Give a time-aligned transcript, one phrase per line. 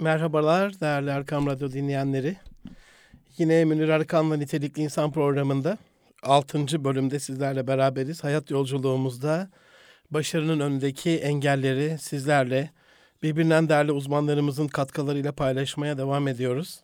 [0.00, 2.36] Merhabalar değerli Erkam Radyo dinleyenleri.
[3.38, 5.78] Yine Münir Arkan'la Nitelikli İnsan programında
[6.22, 6.84] 6.
[6.84, 8.24] bölümde sizlerle beraberiz.
[8.24, 9.50] Hayat yolculuğumuzda
[10.10, 12.70] başarının önündeki engelleri sizlerle
[13.22, 16.80] birbirinden değerli uzmanlarımızın katkılarıyla paylaşmaya devam ediyoruz.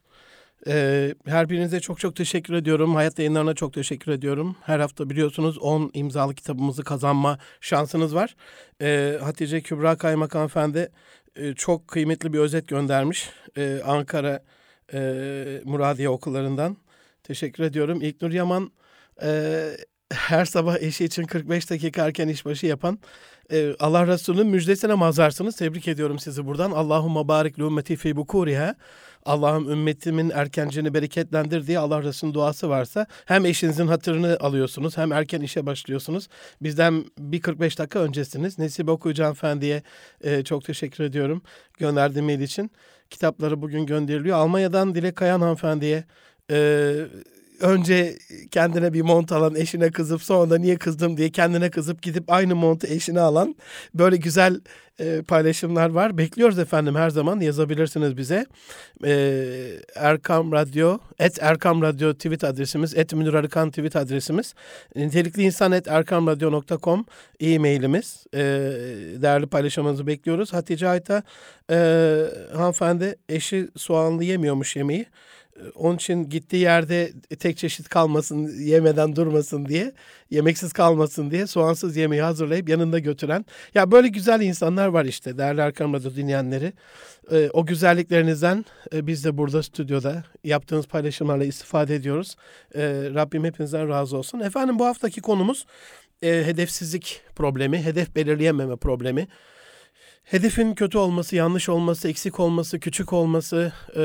[0.66, 2.94] Ee, her birinize çok çok teşekkür ediyorum.
[2.94, 4.56] Hayat yayınlarına çok teşekkür ediyorum.
[4.62, 8.36] Her hafta biliyorsunuz 10 imzalı kitabımızı kazanma şansınız var.
[8.80, 10.90] Ee, Hatice Kübra Kaymakam Efendi
[11.36, 13.30] e, çok kıymetli bir özet göndermiş.
[13.56, 14.42] Ee, Ankara
[14.92, 15.00] e,
[15.64, 16.76] Muradiye okullarından.
[17.22, 18.02] Teşekkür ediyorum.
[18.02, 18.70] İlknur Yaman
[19.22, 19.62] e,
[20.12, 22.98] her sabah eşi için 45 dakika erken işbaşı yapan
[23.52, 25.56] e, Allah Resulü'nün müjdesine mazarsınız.
[25.56, 26.70] Tebrik ediyorum sizi buradan.
[26.70, 28.74] Allahümme barik li ümmeti fi bukuriha.
[29.26, 35.40] Allah'ım ümmetimin erkencini bereketlendir diye Allah Resulü'nün duası varsa hem eşinizin hatırını alıyorsunuz hem erken
[35.40, 36.28] işe başlıyorsunuz.
[36.62, 38.58] Bizden bir 45 dakika öncesiniz.
[38.58, 39.82] Nesibe Okuyucu Hanımefendi'ye
[40.20, 41.42] e, çok teşekkür ediyorum
[41.78, 42.70] gönderdiğim mail için.
[43.10, 44.36] Kitapları bugün gönderiliyor.
[44.36, 46.04] Almanya'dan Dilek Kayan Hanımefendi'ye
[46.50, 46.56] e,
[47.60, 48.18] önce
[48.50, 52.56] kendine bir mont alan eşine kızıp sonra da niye kızdım diye kendine kızıp gidip aynı
[52.56, 53.56] montu eşine alan
[53.94, 54.60] böyle güzel
[55.00, 56.18] e, paylaşımlar var.
[56.18, 58.46] Bekliyoruz efendim her zaman yazabilirsiniz bize.
[59.04, 59.12] E,
[59.94, 64.54] Erkam Radyo, et Erkam Radyo tweet adresimiz, et Münir Arıkan tweet adresimiz.
[64.96, 67.04] Nitelikli insan et erkamradyo.com
[67.40, 68.26] e-mailimiz.
[68.34, 68.38] E,
[69.22, 70.52] değerli paylaşımınızı bekliyoruz.
[70.52, 71.22] Hatice Ayta
[71.70, 71.76] e,
[72.54, 75.06] hanımefendi eşi soğanlı yemiyormuş yemeği.
[75.74, 79.92] Onun için gittiği yerde tek çeşit kalmasın, yemeden durmasın diye,
[80.30, 83.44] yemeksiz kalmasın diye soğansız yemeği hazırlayıp yanında götüren.
[83.74, 86.72] Ya böyle güzel insanlar var işte değerli Erkam Radyo dinleyenleri.
[87.32, 92.36] E, o güzelliklerinizden e, biz de burada stüdyoda yaptığınız paylaşımlarla istifade ediyoruz.
[92.74, 92.82] E,
[93.14, 94.40] Rabbim hepinizden razı olsun.
[94.40, 95.66] Efendim bu haftaki konumuz
[96.22, 99.28] e, hedefsizlik problemi, hedef belirleyememe problemi.
[100.26, 104.02] Hedefin kötü olması, yanlış olması, eksik olması, küçük olması, e,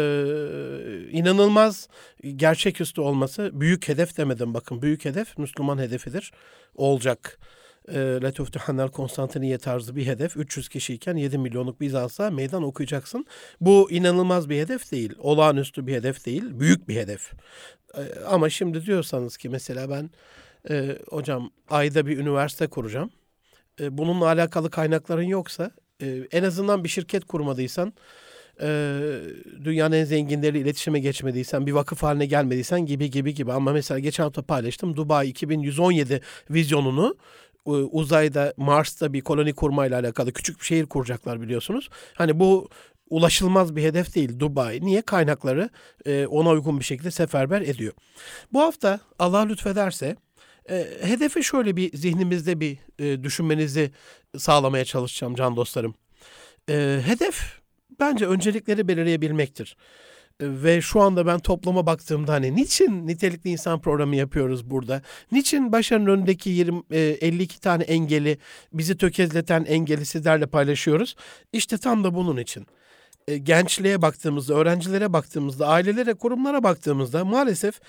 [1.12, 1.88] inanılmaz
[2.36, 4.82] gerçeküstü olması, büyük hedef demedim bakın.
[4.82, 6.32] Büyük hedef Müslüman hedefidir.
[6.76, 7.40] Olacak.
[7.88, 10.38] E, Letuf Tühannel Konstantiniye tarzı bir hedef.
[10.38, 13.26] 300 kişiyken 7 milyonluk Bizans'a meydan okuyacaksın.
[13.62, 15.14] Bu inanılmaz bir hedef değil.
[15.20, 16.44] Olağanüstü bir hedef değil.
[16.60, 17.32] Büyük bir hedef.
[17.98, 20.10] E, ama şimdi diyorsanız ki mesela ben
[20.70, 23.12] e, hocam ayda bir üniversite kuracağım.
[23.80, 27.94] E, bununla alakalı kaynakların yoksa e, en azından bir şirket kurmadıysan,
[28.62, 28.68] e,
[29.64, 33.54] dünyanın en zenginleri iletişime geçmediysen, bir vakıf haline gelmediysen gibi gibi gibi.
[33.54, 37.16] Ama mesela geçen hafta paylaştım Dubai 2117 vizyonunu
[37.68, 41.90] e, uzayda Mars'ta bir koloni kurmayla alakalı küçük bir şehir kuracaklar biliyorsunuz.
[42.14, 42.70] Hani bu
[43.10, 44.82] ulaşılmaz bir hedef değil Dubai.
[44.82, 45.02] Niye?
[45.02, 45.70] Kaynakları
[46.06, 47.94] e, ona uygun bir şekilde seferber ediyor.
[48.54, 50.16] Bu hafta Allah lütfederse
[50.72, 53.92] e, hedefi şöyle bir zihnimizde bir e, düşünmenizi
[54.38, 55.96] sağlamaya çalışacağım can dostlarım.
[56.70, 57.62] E, hedef
[58.00, 59.78] bence öncelikleri belirleyebilmektir.
[60.40, 65.02] E, ve şu anda ben topluma baktığımda hani niçin nitelikli insan programı yapıyoruz burada?
[65.32, 68.38] Niçin başarının önündeki 20, e, 52 tane engeli,
[68.74, 71.16] bizi tökezleten engeli sizlerle paylaşıyoruz?
[71.54, 72.66] İşte tam da bunun için
[73.28, 77.80] e, gençliğe baktığımızda, öğrencilere baktığımızda, ailelere, kurumlara baktığımızda maalesef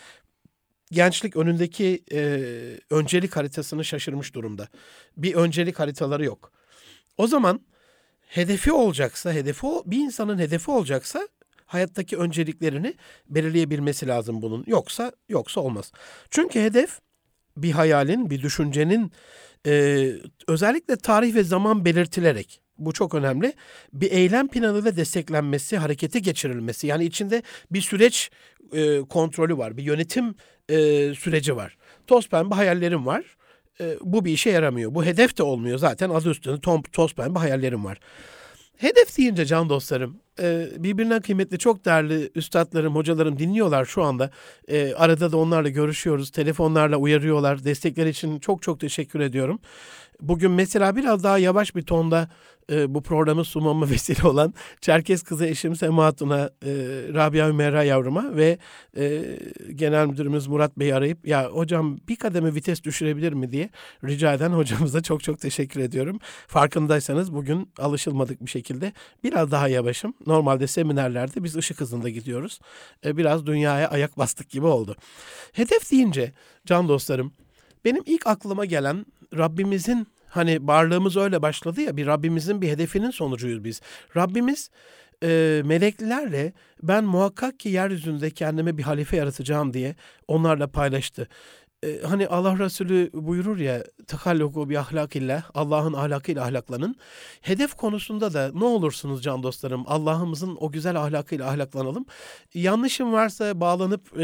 [0.93, 2.21] gençlik önündeki e,
[2.91, 4.69] öncelik haritasını şaşırmış durumda.
[5.17, 6.53] Bir öncelik haritaları yok.
[7.17, 7.61] O zaman
[8.29, 11.29] hedefi olacaksa, hedefi bir insanın hedefi olacaksa
[11.67, 12.95] hayattaki önceliklerini
[13.29, 14.65] belirleyebilmesi lazım bunun.
[14.67, 15.93] Yoksa yoksa olmaz.
[16.31, 17.01] Çünkü hedef
[17.57, 19.13] bir hayalin, bir düşüncenin
[19.67, 20.07] e,
[20.49, 23.53] özellikle tarih ve zaman belirtilerek bu çok önemli.
[23.93, 26.87] Bir eylem planıyla desteklenmesi, harekete geçirilmesi.
[26.87, 28.31] Yani içinde bir süreç
[28.73, 30.35] e, kontrolü var, bir yönetim
[30.69, 30.77] e,
[31.15, 31.77] süreci var.
[32.07, 33.25] Toz pembe hayallerim var.
[33.81, 34.95] E, bu bir işe yaramıyor.
[34.95, 37.99] Bu hedef de olmuyor zaten adı üstünde tom, toz pembe hayallerim var.
[38.77, 44.31] Hedef deyince can dostlarım e, birbirinden kıymetli çok değerli üstadlarım, hocalarım dinliyorlar şu anda.
[44.69, 46.31] E, arada da onlarla görüşüyoruz.
[46.31, 47.65] Telefonlarla uyarıyorlar.
[47.65, 49.61] Destekler için çok çok teşekkür ediyorum.
[50.23, 52.29] Bugün mesela biraz daha yavaş bir tonda
[52.71, 56.71] e, bu programı sunmama vesile olan Çerkez kızı eşim Sema Hatun'a, e,
[57.15, 58.59] Rabia Ümerra yavruma ve
[58.97, 59.23] e,
[59.75, 63.71] Genel Müdürümüz Murat Bey'i arayıp ya hocam bir kademe vites düşürebilir mi diye
[64.05, 66.19] rica eden hocamıza çok çok teşekkür ediyorum.
[66.47, 68.93] Farkındaysanız bugün alışılmadık bir şekilde
[69.25, 70.15] biraz daha yavaşım.
[70.27, 72.61] Normalde seminerlerde biz ışık hızında gidiyoruz.
[73.05, 74.97] E, biraz dünyaya ayak bastık gibi oldu.
[75.53, 76.33] Hedef deyince
[76.67, 77.33] can dostlarım
[77.85, 79.07] benim ilk aklıma gelen
[79.37, 83.81] Rabbimizin hani varlığımız öyle başladı ya bir Rabbimizin bir hedefinin sonucuyuz biz.
[84.17, 84.71] Rabbimiz
[85.23, 86.53] e, meleklerle
[86.83, 89.97] ben muhakkak ki yeryüzünde kendime bir halife yaratacağım diye
[90.29, 91.29] onlarla paylaştı.
[91.85, 96.97] E, hani Allah Resulü buyurur ya tekalluku bi ahlakillah Allah'ın ahlakıyla ahlaklanın.
[97.41, 102.07] Hedef konusunda da ne olursunuz can dostlarım Allah'ımızın o güzel ahlakıyla ahlaklanalım.
[102.55, 104.21] Yanlışım varsa bağlanıp e,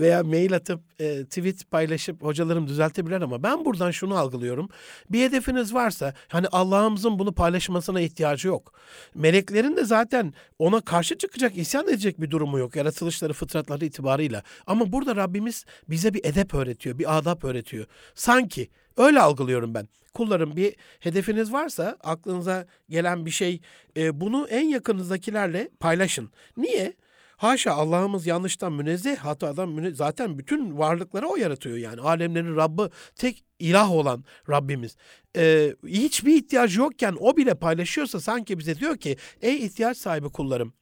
[0.00, 4.68] veya mail atıp e, tweet paylaşıp hocalarım düzeltebilir ama ben buradan şunu algılıyorum.
[5.10, 8.72] Bir hedefiniz varsa hani Allah'ımızın bunu paylaşmasına ihtiyacı yok.
[9.14, 14.42] Meleklerin de zaten ona karşı çıkacak, isyan edecek bir durumu yok yaratılışları, fıtratları itibarıyla.
[14.66, 17.86] Ama burada Rabbimiz bize bir edep öğretiyor, bir adap öğretiyor.
[18.14, 19.88] Sanki öyle algılıyorum ben.
[20.14, 23.60] Kullarım bir hedefiniz varsa aklınıza gelen bir şey
[23.96, 26.30] e, bunu en yakınızdakilerle paylaşın.
[26.56, 26.94] Niye?
[27.36, 29.96] Haşa Allah'ımız yanlıştan münezzeh, hatadan münezzeh.
[29.96, 32.00] Zaten bütün varlıkları o yaratıyor yani.
[32.00, 32.82] Alemlerin Rabbi
[33.16, 34.96] tek ilah olan Rabbimiz.
[35.36, 40.72] Ee, hiçbir ihtiyacı yokken o bile paylaşıyorsa sanki bize diyor ki ey ihtiyaç sahibi kullarım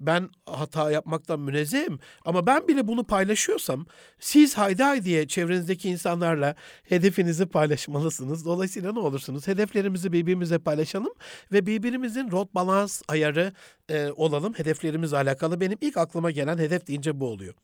[0.00, 3.86] ben hata yapmaktan münezzehim ama ben bile bunu paylaşıyorsam
[4.18, 8.44] siz haydi haydi diye çevrenizdeki insanlarla hedefinizi paylaşmalısınız.
[8.44, 9.46] Dolayısıyla ne olursunuz?
[9.46, 11.12] Hedeflerimizi birbirimize paylaşalım
[11.52, 13.52] ve birbirimizin rot balans ayarı
[13.88, 14.54] e, olalım.
[14.54, 17.54] Hedeflerimizle alakalı benim ilk aklıma gelen hedef deyince bu oluyor.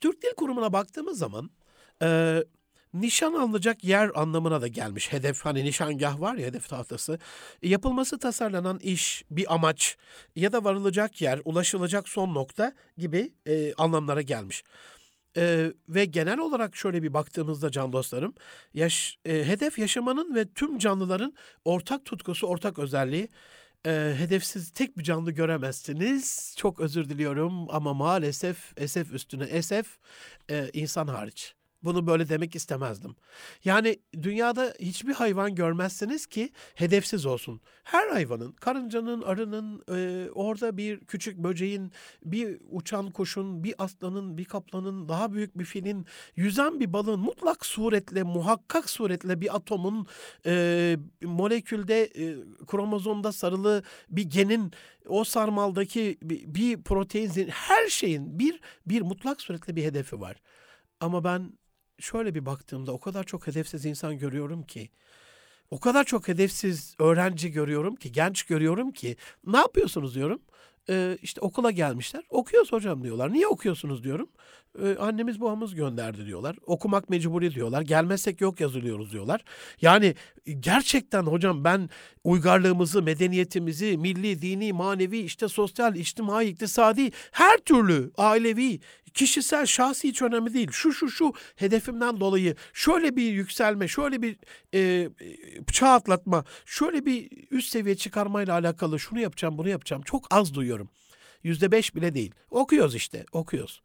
[0.00, 1.50] Türk Dil Kurumu'na baktığımız zaman
[2.02, 2.38] e,
[2.94, 5.12] nişan alınacak yer anlamına da gelmiş.
[5.12, 7.18] Hedef hani nişangah var ya hedef tahtası.
[7.62, 9.96] Yapılması tasarlanan iş, bir amaç
[10.36, 14.64] ya da varılacak yer, ulaşılacak son nokta gibi e, anlamlara gelmiş.
[15.36, 18.34] E, ve genel olarak şöyle bir baktığımızda can dostlarım,
[18.74, 23.28] yaş, e, hedef yaşamanın ve tüm canlıların ortak tutkusu, ortak özelliği.
[23.86, 26.54] E, hedefsiz tek bir canlı göremezsiniz.
[26.56, 29.98] Çok özür diliyorum ama maalesef esef üstüne esef
[30.50, 31.57] e, insan hariç.
[31.82, 33.16] Bunu böyle demek istemezdim.
[33.64, 37.60] Yani dünyada hiçbir hayvan görmezsiniz ki hedefsiz olsun.
[37.84, 41.92] Her hayvanın, karıncanın, arının, e, orada bir küçük böceğin,
[42.24, 47.66] bir uçan kuşun, bir aslanın, bir kaplanın, daha büyük bir filin, yüzen bir balığın mutlak
[47.66, 50.06] suretle, muhakkak suretle bir atomun,
[50.46, 52.36] e, molekülde, e,
[52.66, 54.72] kromozomda sarılı bir genin,
[55.06, 60.36] o sarmaldaki bir, bir protein, her şeyin bir bir mutlak suretle bir hedefi var.
[61.00, 61.52] Ama ben
[62.00, 64.90] şöyle bir baktığımda o kadar çok hedefsiz insan görüyorum ki,
[65.70, 69.16] o kadar çok hedefsiz öğrenci görüyorum ki, genç görüyorum ki,
[69.46, 70.40] ne yapıyorsunuz diyorum.
[70.90, 72.24] Ee, işte okula gelmişler.
[72.30, 73.32] Okuyoruz hocam diyorlar.
[73.32, 74.28] Niye okuyorsunuz diyorum.
[74.82, 76.56] Ee, annemiz babamız gönderdi diyorlar.
[76.66, 77.82] Okumak mecburi diyorlar.
[77.82, 79.44] Gelmezsek yok yazılıyoruz diyorlar.
[79.80, 80.14] Yani
[80.60, 81.90] gerçekten hocam ben
[82.24, 88.80] uygarlığımızı, medeniyetimizi, milli, dini, manevi, işte sosyal, içtimai, iktisadi, her türlü ailevi,
[89.18, 90.70] kişisel, şahsi hiç önemli değil.
[90.72, 94.36] Şu şu şu hedefimden dolayı şöyle bir yükselme, şöyle bir
[94.74, 95.10] e,
[95.72, 100.02] çağ atlatma, şöyle bir üst seviye çıkarmayla alakalı şunu yapacağım, bunu yapacağım.
[100.02, 100.90] Çok az duyuyorum.
[101.42, 102.34] Yüzde beş bile değil.
[102.50, 103.82] Okuyoruz işte, okuyoruz.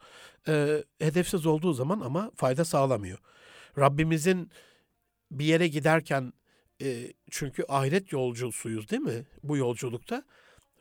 [0.47, 3.17] E, hedefsiz olduğu zaman ama fayda sağlamıyor.
[3.77, 4.51] Rabbimizin
[5.31, 6.33] bir yere giderken
[6.81, 10.23] e, çünkü ahiret yolcusuyuz değil mi bu yolculukta?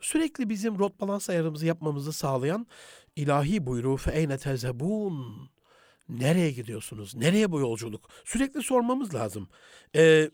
[0.01, 2.67] Sürekli bizim rot balans ayarımızı yapmamızı sağlayan
[3.15, 5.49] ilahi buyruğu fe eyne tezebun.
[6.09, 7.15] Nereye gidiyorsunuz?
[7.15, 8.09] Nereye bu yolculuk?
[8.25, 9.49] Sürekli sormamız lazım.
[9.95, 10.29] Ee,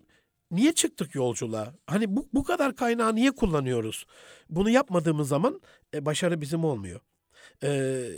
[0.51, 1.73] niye çıktık yolculuğa?
[1.87, 4.05] Hani bu, bu kadar kaynağı niye kullanıyoruz?
[4.49, 5.61] Bunu yapmadığımız zaman
[5.93, 6.99] e, başarı bizim olmuyor.
[7.63, 8.09] Ee,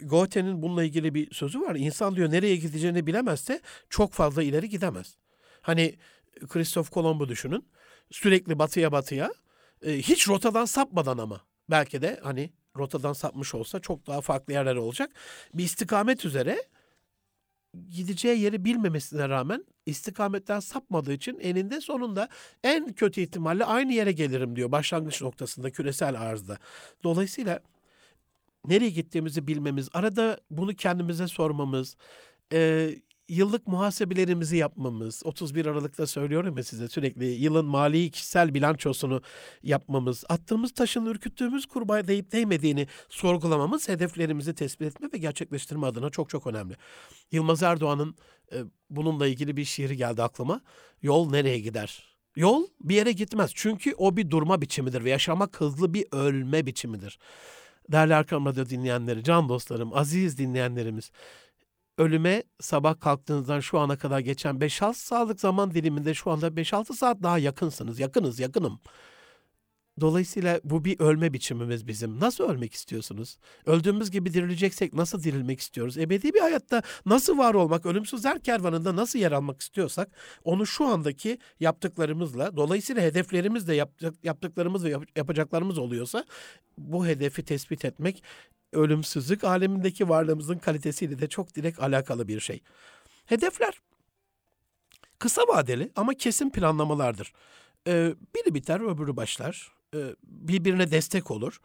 [0.00, 1.74] Goethe'nin bununla ilgili bir sözü var.
[1.74, 3.60] İnsan diyor nereye gideceğini bilemezse
[3.90, 5.16] çok fazla ileri gidemez.
[5.62, 5.96] Hani
[6.48, 7.68] Christoph Kolomb'u düşünün.
[8.10, 9.32] Sürekli batıya batıya.
[9.82, 11.40] E, hiç rotadan sapmadan ama.
[11.70, 15.10] Belki de hani rotadan sapmış olsa çok daha farklı yerler olacak.
[15.54, 16.62] Bir istikamet üzere
[17.90, 22.28] gideceği yeri bilmemesine rağmen istikametten sapmadığı için eninde sonunda
[22.64, 26.58] en kötü ihtimalle aynı yere gelirim diyor başlangıç noktasında küresel arzda.
[27.04, 27.60] Dolayısıyla
[28.66, 31.96] nereye gittiğimizi bilmemiz, arada bunu kendimize sormamız,
[33.28, 39.22] yıllık muhasebelerimizi yapmamız, 31 Aralık'ta söylüyorum ya size sürekli yılın mali kişisel bilançosunu
[39.62, 46.30] yapmamız, attığımız taşın ürküttüğümüz kurbağa deyip değmediğini sorgulamamız, hedeflerimizi tespit etme ve gerçekleştirme adına çok
[46.30, 46.76] çok önemli.
[47.32, 48.14] Yılmaz Erdoğan'ın
[48.52, 48.56] e,
[48.90, 50.60] bununla ilgili bir şiiri geldi aklıma.
[51.02, 52.16] Yol nereye gider?
[52.36, 53.50] Yol bir yere gitmez.
[53.54, 57.18] Çünkü o bir durma biçimidir ve yaşamak hızlı bir ölme biçimidir.
[57.92, 61.10] Değerli Erkam Radyo dinleyenleri, can dostlarım, aziz dinleyenlerimiz,
[61.98, 67.22] ölüme sabah kalktığınızdan şu ana kadar geçen 5-6 saatlik zaman diliminde şu anda 5-6 saat
[67.22, 68.00] daha yakınsınız.
[68.00, 68.80] Yakınız, yakınım.
[70.00, 72.20] Dolayısıyla bu bir ölme biçimimiz bizim.
[72.20, 73.38] Nasıl ölmek istiyorsunuz?
[73.66, 75.98] Öldüğümüz gibi dirileceksek nasıl dirilmek istiyoruz?
[75.98, 80.08] Ebedi bir hayatta nasıl var olmak, ölümsüzler kervanında nasıl yer almak istiyorsak
[80.44, 83.86] onu şu andaki yaptıklarımızla, dolayısıyla hedeflerimizle
[84.22, 86.24] yaptıklarımız ve yapacaklarımız oluyorsa
[86.78, 88.22] bu hedefi tespit etmek
[88.72, 92.62] ölümsüzlük alemindeki varlığımızın kalitesiyle de çok direkt alakalı bir şey.
[93.26, 93.80] Hedefler
[95.18, 97.32] kısa vadeli ama kesin planlamalardır.
[97.86, 99.72] Ee, biri biter öbürü başlar.
[99.94, 101.60] Ee, birbirine destek olur.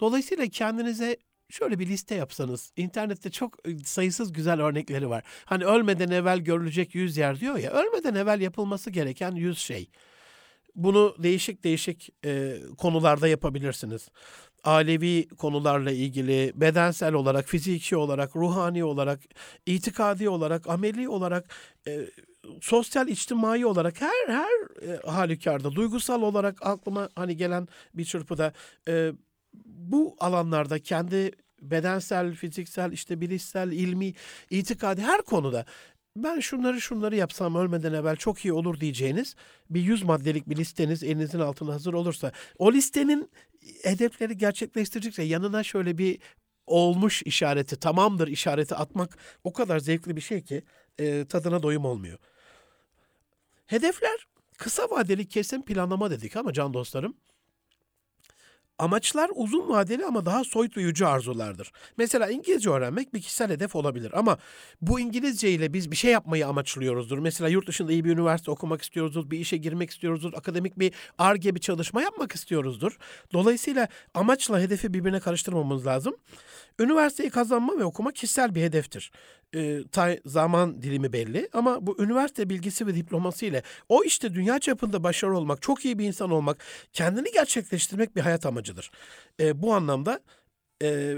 [0.00, 1.16] Dolayısıyla kendinize
[1.50, 5.24] şöyle bir liste yapsanız, internette çok e, sayısız güzel örnekleri var.
[5.44, 9.90] Hani ölmeden evvel görülecek yüz yer diyor ya, ölmeden evvel yapılması gereken yüz şey.
[10.74, 14.08] Bunu değişik değişik e, konularda yapabilirsiniz.
[14.64, 19.20] Alevi konularla ilgili, bedensel olarak, fiziki olarak, ruhani olarak,
[19.66, 21.44] itikadi olarak, ameli olarak,
[21.86, 22.06] e,
[22.60, 28.52] sosyal, içtimai olarak her her e, halükarda, duygusal olarak aklıma hani gelen bir çırpıda
[28.88, 29.12] e,
[29.64, 31.30] bu alanlarda kendi
[31.62, 34.14] bedensel, fiziksel, işte bilişsel, ilmi,
[34.50, 35.64] itikadi her konuda
[36.16, 39.34] ben şunları şunları yapsam ölmeden evvel çok iyi olur diyeceğiniz
[39.70, 43.30] bir yüz maddelik bir listeniz elinizin altında hazır olursa o listenin
[43.82, 46.18] hedefleri gerçekleştirecekse yanına şöyle bir
[46.66, 50.62] olmuş işareti, tamamdır işareti atmak o kadar zevkli bir şey ki
[50.98, 52.18] e, tadına doyum olmuyor.
[53.66, 54.26] Hedefler
[54.58, 57.16] kısa vadeli kesin planlama dedik ama can dostlarım
[58.80, 61.72] Amaçlar uzun vadeli ama daha soyutlayıcı arzulardır.
[61.96, 64.38] Mesela İngilizce öğrenmek bir kişisel hedef olabilir ama
[64.82, 67.18] bu İngilizce ile biz bir şey yapmayı amaçlıyoruzdur.
[67.18, 71.54] Mesela yurt dışında iyi bir üniversite okumak istiyoruzdur, bir işe girmek istiyoruzdur, akademik bir ARGE
[71.54, 72.98] bir çalışma yapmak istiyoruzdur.
[73.32, 76.16] Dolayısıyla amaçla hedefi birbirine karıştırmamız lazım.
[76.78, 79.12] Üniversiteyi kazanma ve okuma kişisel bir hedeftir.
[79.54, 84.58] E, tay, zaman dilimi belli ama bu üniversite bilgisi ve diploması ile o işte dünya
[84.58, 88.90] çapında başarılı olmak, çok iyi bir insan olmak, kendini gerçekleştirmek bir hayat amacıdır.
[89.40, 90.20] E, bu anlamda
[90.82, 91.16] e,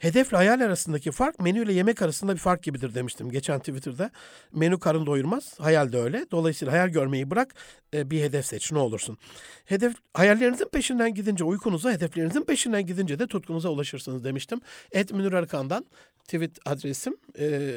[0.00, 4.10] Hedefle hayal arasındaki fark menü ile yemek arasında bir fark gibidir demiştim geçen Twitter'da.
[4.52, 6.26] Menü karın doyurmaz, hayal de öyle.
[6.30, 7.54] Dolayısıyla hayal görmeyi bırak,
[7.94, 9.18] e, bir hedef seç ne olursun.
[9.64, 14.60] Hedef hayallerinizin peşinden gidince uykunuza, hedeflerinizin peşinden gidince de tutkunuza ulaşırsınız demiştim.
[14.92, 15.86] Et Münir Arkan'dan
[16.24, 17.16] tweet adresim.
[17.38, 17.70] E,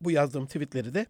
[0.00, 1.06] bu yazdığım tweetleri de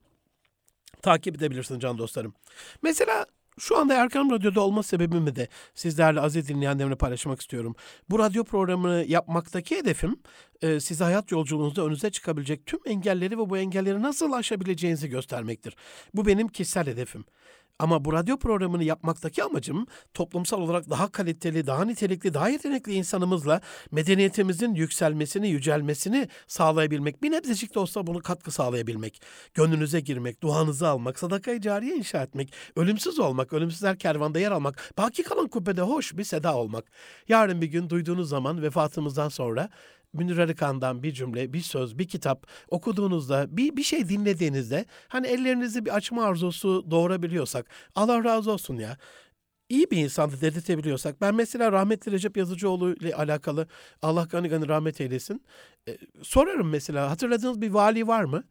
[1.03, 2.35] takip edebilirsiniz can dostlarım.
[2.83, 3.27] Mesela
[3.59, 7.75] şu anda Erkan Radyo'da olma sebebimi de sizlerle aziz dinleyenlerimle paylaşmak istiyorum.
[8.11, 10.17] Bu radyo programını yapmaktaki hedefim
[10.63, 15.77] e, size hayat yolculuğunuzda önünüze çıkabilecek tüm engelleri ve bu engelleri nasıl aşabileceğinizi göstermektir.
[16.15, 17.25] Bu benim kişisel hedefim.
[17.83, 23.61] Ama bu radyo programını yapmaktaki amacım toplumsal olarak daha kaliteli, daha nitelikli, daha yetenekli insanımızla
[23.91, 27.23] medeniyetimizin yükselmesini, yücelmesini sağlayabilmek.
[27.23, 29.23] Bir nebzecik de olsa bunu katkı sağlayabilmek.
[29.55, 35.23] Gönlünüze girmek, duanızı almak, sadakayı cariye inşa etmek, ölümsüz olmak, ölümsüzler kervanda yer almak, baki
[35.23, 36.85] kalan kubbede hoş bir seda olmak.
[37.29, 39.69] Yarın bir gün duyduğunuz zaman vefatımızdan sonra
[40.13, 45.85] Münir Arıkan'dan bir cümle, bir söz, bir kitap okuduğunuzda, bir, bir şey dinlediğinizde hani ellerinizi
[45.85, 48.97] bir açma arzusu doğurabiliyorsak Allah razı olsun ya.
[49.69, 51.21] İyi bir insandı dedirtebiliyorsak.
[51.21, 53.67] Ben mesela rahmetli Recep Yazıcıoğlu ile alakalı
[54.03, 55.45] Allah gani gani rahmet eylesin.
[55.89, 58.45] E, sorarım mesela hatırladığınız bir vali var mı?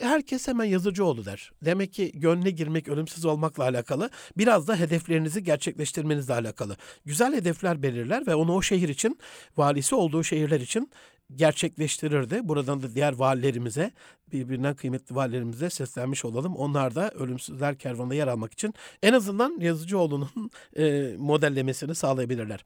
[0.00, 1.52] Herkes hemen yazıcıoğlu der.
[1.64, 4.10] Demek ki gönle girmek ölümsüz olmakla alakalı.
[4.36, 6.76] Biraz da hedeflerinizi gerçekleştirmenizle alakalı.
[7.04, 9.18] Güzel hedefler belirler ve onu o şehir için,
[9.56, 10.90] valisi olduğu şehirler için
[11.34, 12.48] gerçekleştirirdi.
[12.48, 13.90] Buradan da diğer valilerimize,
[14.32, 16.56] birbirinden kıymetli valilerimize seslenmiş olalım.
[16.56, 22.64] Onlar da ölümsüzler kervanında yer almak için en azından Yazıcıoğlu'nun e, modellemesini sağlayabilirler.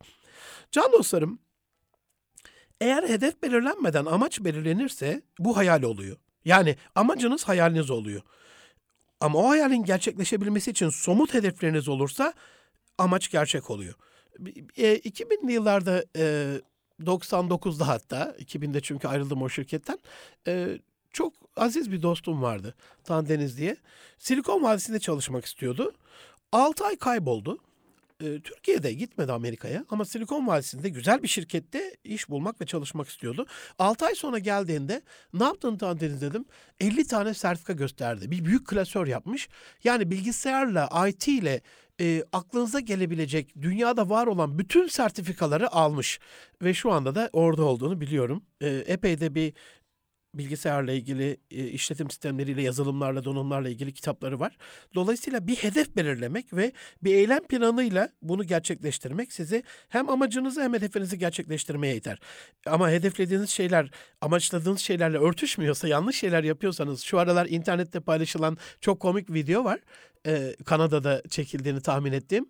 [0.71, 1.39] Can dostlarım,
[2.81, 6.17] eğer hedef belirlenmeden amaç belirlenirse bu hayal oluyor.
[6.49, 8.23] Yani amacınız hayaliniz oluyor.
[9.21, 12.33] Ama o hayalin gerçekleşebilmesi için somut hedefleriniz olursa
[12.99, 13.95] amaç gerçek oluyor.
[14.77, 16.55] E, 2000'li yıllarda e,
[17.03, 19.99] 99'da hatta 2000'de çünkü ayrıldım o şirketten
[20.47, 20.79] e,
[21.13, 22.75] çok aziz bir dostum vardı
[23.05, 23.77] Tan Deniz diye.
[24.19, 25.95] Silikon Vadisi'nde çalışmak istiyordu.
[26.53, 27.59] 6 ay kayboldu
[28.21, 33.47] e, Türkiye'de gitmedi Amerika'ya ama Silikon Vadisi'nde güzel bir şirkette iş bulmak ve çalışmak istiyordu.
[33.79, 35.03] 6 ay sonra geldiğinde
[35.35, 36.45] ne yaptın Tanteniz dedim.
[36.81, 38.31] 50 tane sertifika gösterdi.
[38.31, 39.49] Bir büyük klasör yapmış.
[39.85, 41.61] Yani bilgisayarla, IT ile
[42.01, 46.21] e, aklınıza gelebilecek dünyada var olan bütün sertifikaları almış.
[46.63, 48.43] Ve şu anda da orada olduğunu biliyorum.
[48.61, 49.53] E, epey de bir
[50.35, 54.57] bilgisayarla ilgili e, işletim sistemleriyle, yazılımlarla, donanımlarla ilgili kitapları var.
[54.95, 61.19] Dolayısıyla bir hedef belirlemek ve bir eylem planıyla bunu gerçekleştirmek sizi hem amacınızı hem hedefinizi
[61.19, 62.19] gerçekleştirmeye iter.
[62.67, 69.33] Ama hedeflediğiniz şeyler, amaçladığınız şeylerle örtüşmüyorsa, yanlış şeyler yapıyorsanız şu aralar internette paylaşılan çok komik
[69.33, 69.81] video var.
[70.27, 72.47] Ee, Kanada'da çekildiğini tahmin ettiğim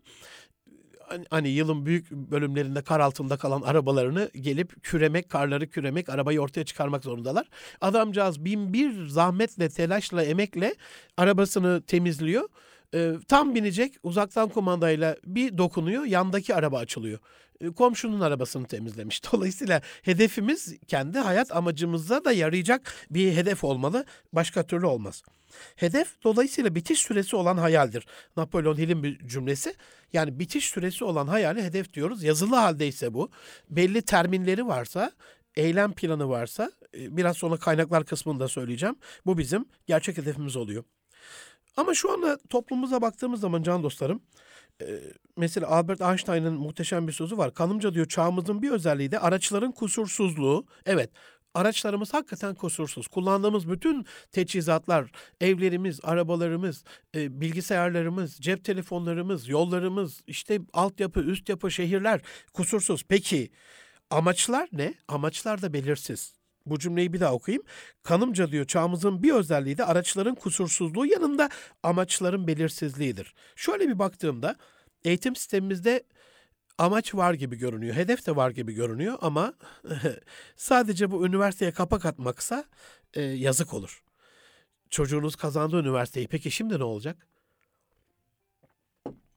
[1.08, 6.64] Hani, hani yılın büyük bölümlerinde kar altında kalan arabalarını gelip küremek, karları küremek, arabayı ortaya
[6.64, 7.48] çıkarmak zorundalar.
[7.80, 10.74] Adamcağız bin bir zahmetle, telaşla, emekle
[11.16, 12.48] arabasını temizliyor
[12.94, 17.18] E, tam binecek uzaktan kumandayla bir dokunuyor yandaki araba açılıyor.
[17.60, 19.22] E, komşunun arabasını temizlemiş.
[19.32, 24.04] Dolayısıyla hedefimiz kendi hayat amacımıza da yarayacak bir hedef olmalı.
[24.32, 25.22] Başka türlü olmaz.
[25.76, 28.06] Hedef dolayısıyla bitiş süresi olan hayaldir.
[28.36, 29.74] Napolyon Hill'in bir cümlesi.
[30.12, 32.22] Yani bitiş süresi olan hayali hedef diyoruz.
[32.22, 33.30] Yazılı haldeyse bu.
[33.70, 35.12] Belli terminleri varsa,
[35.56, 38.96] eylem planı varsa, e, biraz sonra kaynaklar kısmında söyleyeceğim.
[39.26, 40.84] Bu bizim gerçek hedefimiz oluyor.
[41.78, 44.22] Ama şu anda toplumumuza baktığımız zaman can dostlarım,
[44.82, 44.86] e,
[45.36, 47.54] mesela Albert Einstein'ın muhteşem bir sözü var.
[47.54, 50.66] Kanımca diyor çağımızın bir özelliği de araçların kusursuzluğu.
[50.86, 51.10] Evet
[51.54, 53.08] araçlarımız hakikaten kusursuz.
[53.08, 62.20] Kullandığımız bütün teçhizatlar, evlerimiz, arabalarımız, e, bilgisayarlarımız, cep telefonlarımız, yollarımız, işte altyapı, üst yapı, şehirler
[62.54, 63.04] kusursuz.
[63.08, 63.50] Peki
[64.10, 64.94] amaçlar ne?
[65.08, 66.37] Amaçlar da belirsiz.
[66.70, 67.62] Bu cümleyi bir daha okuyayım.
[68.02, 71.48] Kanımca diyor çağımızın bir özelliği de araçların kusursuzluğu yanında
[71.82, 73.34] amaçların belirsizliğidir.
[73.56, 74.56] Şöyle bir baktığımda
[75.04, 76.04] eğitim sistemimizde
[76.78, 79.54] amaç var gibi görünüyor, hedef de var gibi görünüyor ama
[80.56, 82.64] sadece bu üniversiteye kapak atmaksa
[83.14, 84.02] e, yazık olur.
[84.90, 86.28] Çocuğunuz kazandı üniversiteyi.
[86.28, 87.26] Peki şimdi ne olacak?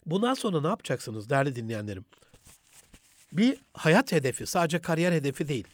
[0.05, 2.05] Bundan sonra ne yapacaksınız değerli dinleyenlerim?
[3.31, 5.67] Bir hayat hedefi, sadece kariyer hedefi değil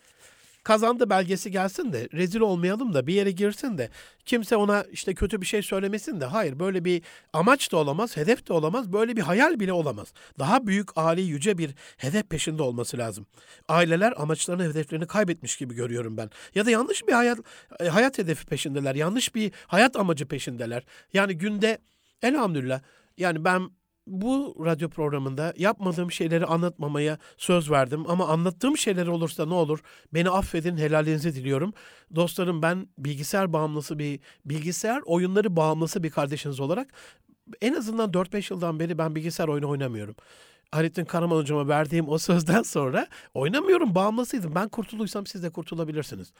[0.67, 3.89] kazandı belgesi gelsin de rezil olmayalım da bir yere girsin de
[4.25, 7.01] kimse ona işte kötü bir şey söylemesin de hayır böyle bir
[7.33, 10.13] amaç da olamaz, hedef de olamaz, böyle bir hayal bile olamaz.
[10.39, 13.25] Daha büyük, âli, yüce bir hedef peşinde olması lazım.
[13.67, 16.29] Aileler amaçlarını, hedeflerini kaybetmiş gibi görüyorum ben.
[16.55, 17.39] Ya da yanlış bir hayat
[17.79, 18.95] e, hayat hedefi peşindeler.
[18.95, 20.83] Yanlış bir hayat amacı peşindeler.
[21.13, 21.77] Yani günde
[22.21, 22.81] elhamdülillah
[23.17, 23.69] yani ben
[24.07, 29.79] bu radyo programında yapmadığım şeyleri anlatmamaya söz verdim ama anlattığım şeyler olursa ne olur
[30.13, 31.73] beni affedin helalinizi diliyorum.
[32.15, 36.93] Dostlarım ben bilgisayar bağımlısı bir bilgisayar oyunları bağımlısı bir kardeşiniz olarak
[37.61, 40.15] en azından 4-5 yıldan beri ben bilgisayar oyunu oynamıyorum.
[40.71, 44.55] Halettin Karaman hocama verdiğim o sözden sonra oynamıyorum bağımlısıydım.
[44.55, 46.33] Ben kurtuluysam siz de kurtulabilirsiniz.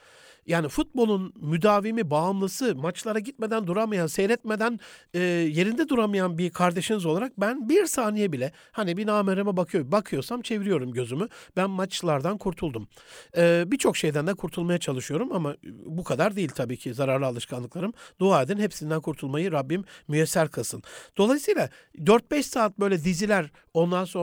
[0.46, 4.80] Yani futbolun müdavimi, bağımlısı, maçlara gitmeden duramayan, seyretmeden
[5.14, 10.42] e, yerinde duramayan bir kardeşiniz olarak ben bir saniye bile hani bir namereme bakıyor, bakıyorsam
[10.42, 11.28] çeviriyorum gözümü.
[11.56, 12.88] Ben maçlardan kurtuldum.
[13.36, 17.92] E, Birçok şeyden de kurtulmaya çalışıyorum ama bu kadar değil tabii ki zararlı alışkanlıklarım.
[18.20, 20.82] Dua edin hepsinden kurtulmayı Rabbim müyesser kılsın.
[21.16, 24.17] Dolayısıyla 4-5 saat böyle diziler ondan sonra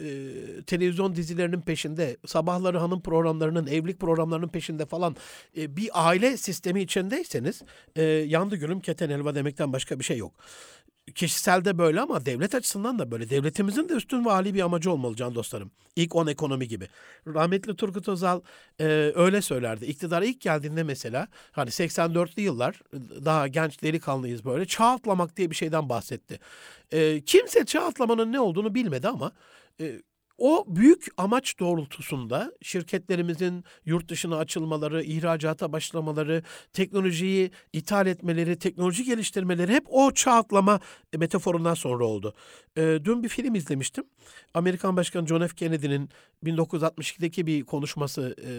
[0.00, 5.16] e, televizyon dizilerinin peşinde, sabahları hanım programlarının, evlilik programlarının peşinde falan
[5.56, 7.62] e, bir aile sistemi içindeyseniz
[7.96, 10.34] e, yandı gülüm keten elva demekten başka bir şey yok.
[11.14, 13.30] Kişiselde böyle ama devlet açısından da böyle.
[13.30, 15.70] Devletimizin de üstün ve âli bir amacı olmalı can dostlarım.
[15.96, 16.88] İlk on ekonomi gibi.
[17.26, 18.40] Rahmetli Turgut Özal
[18.80, 18.84] e,
[19.14, 19.86] öyle söylerdi.
[19.86, 22.82] İktidara ilk geldiğinde mesela hani 84'lü yıllar
[23.24, 26.38] daha genç delikanlıyız böyle çağ atlamak diye bir şeyden bahsetti.
[26.92, 29.32] E, kimse çağ atlamanın ne olduğunu bilmedi ama
[29.80, 30.00] e,
[30.40, 39.72] o büyük amaç doğrultusunda şirketlerimizin yurt dışına açılmaları, ihracata başlamaları, teknolojiyi ithal etmeleri, teknoloji geliştirmeleri
[39.72, 40.80] hep o çağ atlama
[41.16, 42.34] metaforundan sonra oldu.
[42.76, 44.04] E, dün bir film izlemiştim.
[44.54, 45.54] Amerikan Başkanı John F.
[45.54, 46.08] Kennedy'nin
[46.44, 48.50] 1962'deki bir konuşması e,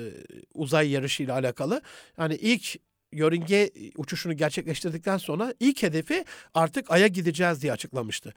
[0.53, 1.81] uzay yarışı ile alakalı.
[2.17, 2.77] Yani ilk
[3.11, 8.33] yörünge uçuşunu gerçekleştirdikten sonra ilk hedefi artık Ay'a gideceğiz diye açıklamıştı.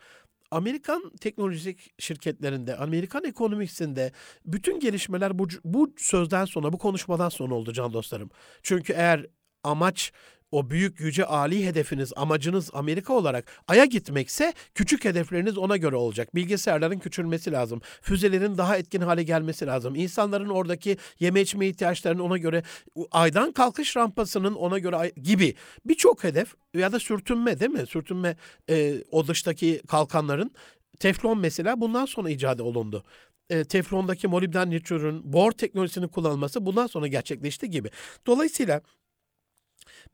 [0.50, 4.12] Amerikan teknolojik şirketlerinde, Amerikan ekonomisinde
[4.44, 8.30] bütün gelişmeler bu, bu sözden sonra, bu konuşmadan sonra oldu can dostlarım.
[8.62, 9.26] Çünkü eğer
[9.64, 10.12] amaç
[10.54, 16.34] o büyük yüce ali hedefiniz, amacınız Amerika olarak Ay'a gitmekse küçük hedefleriniz ona göre olacak.
[16.34, 17.80] Bilgisayarların küçülmesi lazım.
[18.02, 19.94] Füzelerin daha etkin hale gelmesi lazım.
[19.94, 22.62] İnsanların oradaki yeme içme ihtiyaçlarının ona göre
[23.10, 27.86] aydan kalkış rampasının ona göre gibi birçok hedef ya da sürtünme değil mi?
[27.86, 28.36] Sürtünme
[28.70, 30.50] e, o dıştaki kalkanların
[30.98, 33.04] Teflon mesela bundan sonra icat olundu
[33.50, 37.90] e, teflondaki molibden nitrürün bor teknolojisinin kullanılması bundan sonra gerçekleşti gibi.
[38.26, 38.80] Dolayısıyla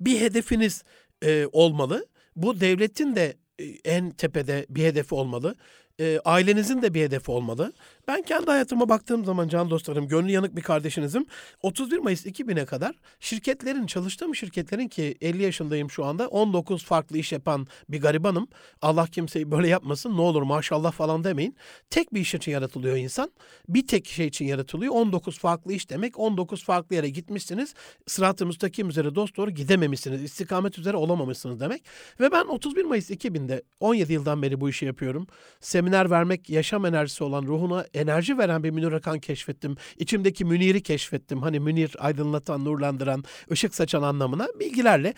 [0.00, 0.85] bir hedefiniz
[1.24, 2.07] e, olmalı.
[2.37, 5.57] Bu devletin de e, en tepede bir hedefi olmalı.
[6.00, 7.72] E, ailenizin de bir hedefi olmalı.
[8.11, 11.27] Ben kendi hayatıma baktığım zaman can dostlarım, gönlü yanık bir kardeşinizim.
[11.62, 16.29] 31 Mayıs 2000'e kadar şirketlerin, çalıştığım şirketlerin ki 50 yaşındayım şu anda.
[16.29, 18.49] 19 farklı iş yapan bir garibanım.
[18.83, 20.16] Allah kimseyi böyle yapmasın.
[20.16, 21.57] Ne olur maşallah falan demeyin.
[21.90, 23.33] Tek bir iş için yaratılıyor insan.
[23.68, 24.94] Bir tek şey için yaratılıyor.
[24.94, 26.18] 19 farklı iş demek.
[26.18, 27.75] 19 farklı yere gitmişsiniz.
[28.07, 30.23] Sırat-ı müstakim üzere dost doğru gidememişsiniz.
[30.23, 31.85] İstikamet üzere olamamışsınız demek.
[32.20, 35.27] Ve ben 31 Mayıs 2000'de 17 yıldan beri bu işi yapıyorum.
[35.61, 39.76] Seminer vermek, yaşam enerjisi olan ruhuna enerji veren bir Münir Akan keşfettim.
[39.98, 41.42] İçimdeki Münir'i keşfettim.
[41.42, 45.14] Hani Münir aydınlatan, nurlandıran, ışık saçan anlamına bilgilerle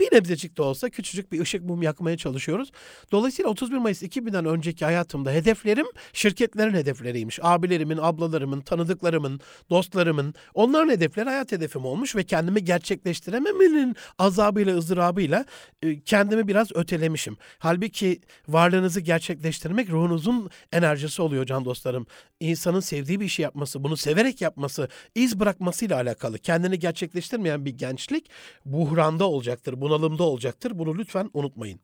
[0.00, 2.70] bir nebzecik de olsa küçücük bir ışık mum yakmaya çalışıyoruz.
[3.12, 7.38] Dolayısıyla 31 Mayıs 2000'den önceki hayatımda hedeflerim şirketlerin hedefleriymiş.
[7.42, 15.44] Abilerimin, ablalarımın, tanıdıklarımın, dostlarımın onların hedefleri hayat hedefim olmuş ve kendimi gerçekleştirememenin azabıyla, ızdırabıyla
[15.82, 17.36] e, kendimi biraz ötelemişim.
[17.58, 22.06] Halbuki varlığınızı gerçekleştirmek ruhunuzun enerjisi oluyor can dostlarım.
[22.40, 26.38] İnsanın sevdiği bir işi yapması, bunu severek yapması, iz bırakmasıyla alakalı.
[26.38, 28.30] Kendini gerçekleştirmeyen bir gençlik
[28.64, 30.78] buhranda olacaktır, bunalımda olacaktır.
[30.78, 31.80] Bunu lütfen unutmayın.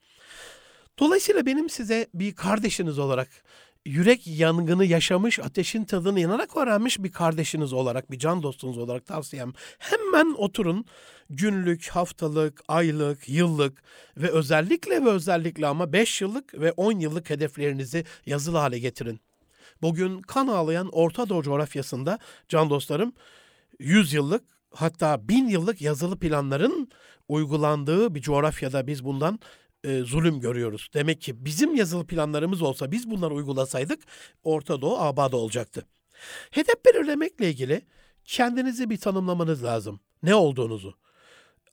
[0.98, 3.28] Dolayısıyla benim size bir kardeşiniz olarak
[3.86, 9.52] yürek yangını yaşamış, ateşin tadını yanarak öğrenmiş bir kardeşiniz olarak, bir can dostunuz olarak tavsiyem.
[9.78, 10.84] Hemen oturun
[11.30, 13.82] günlük, haftalık, aylık, yıllık
[14.16, 19.20] ve özellikle ve özellikle ama 5 yıllık ve 10 yıllık hedeflerinizi yazılı hale getirin.
[19.82, 23.12] Bugün kan ağlayan Orta Doğu coğrafyasında can dostlarım
[23.78, 26.88] 100 yıllık hatta 1000 yıllık yazılı planların
[27.28, 29.40] uygulandığı bir coğrafyada biz bundan
[29.84, 30.90] e, zulüm görüyoruz.
[30.94, 34.00] Demek ki bizim yazılı planlarımız olsa biz bunları uygulasaydık
[34.44, 35.86] Orta Doğu abada olacaktı.
[36.50, 37.82] Hedef belirlemekle ilgili
[38.24, 40.00] kendinizi bir tanımlamanız lazım.
[40.22, 40.94] Ne olduğunuzu.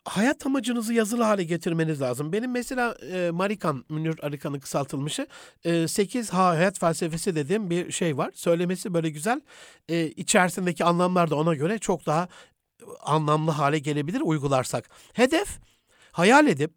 [0.08, 2.34] Hayat amacınızı yazılı hale getirmeniz lazım.
[2.34, 5.28] Benim mesela e, Marikan, Münir Arikan'ın kısaltılmışı
[5.66, 8.32] e, 8H hayat felsefesi dediğim bir şey var.
[8.34, 9.42] Söylemesi böyle güzel.
[9.90, 12.28] E, içerisindeki anlamlar da ona göre çok daha
[13.02, 14.90] anlamlı hale gelebilir uygularsak.
[15.14, 15.60] Hedef
[16.12, 16.72] hayal edip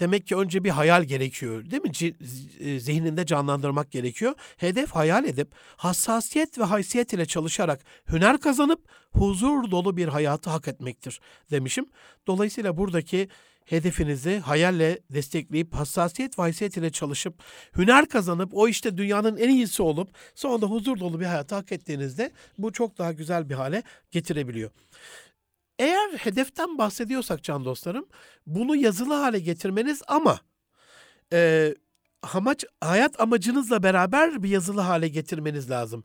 [0.00, 2.14] Demek ki önce bir hayal gerekiyor değil mi?
[2.60, 4.34] E, zihninde canlandırmak gerekiyor.
[4.56, 7.80] Hedef hayal edip hassasiyet ve haysiyet ile çalışarak
[8.12, 8.80] hüner kazanıp
[9.12, 11.86] huzur dolu bir hayatı hak etmektir demişim.
[12.26, 13.28] Dolayısıyla buradaki
[13.64, 17.34] hedefinizi hayalle destekleyip hassasiyet ve haysiyet ile çalışıp
[17.76, 21.72] hüner kazanıp o işte dünyanın en iyisi olup sonra da huzur dolu bir hayatı hak
[21.72, 24.70] ettiğinizde bu çok daha güzel bir hale getirebiliyor.
[25.78, 28.06] Eğer hedeften bahsediyorsak can dostlarım,
[28.46, 30.40] bunu yazılı hale getirmeniz ama
[31.32, 31.74] e,
[32.32, 36.04] amaç hayat amacınızla beraber bir yazılı hale getirmeniz lazım.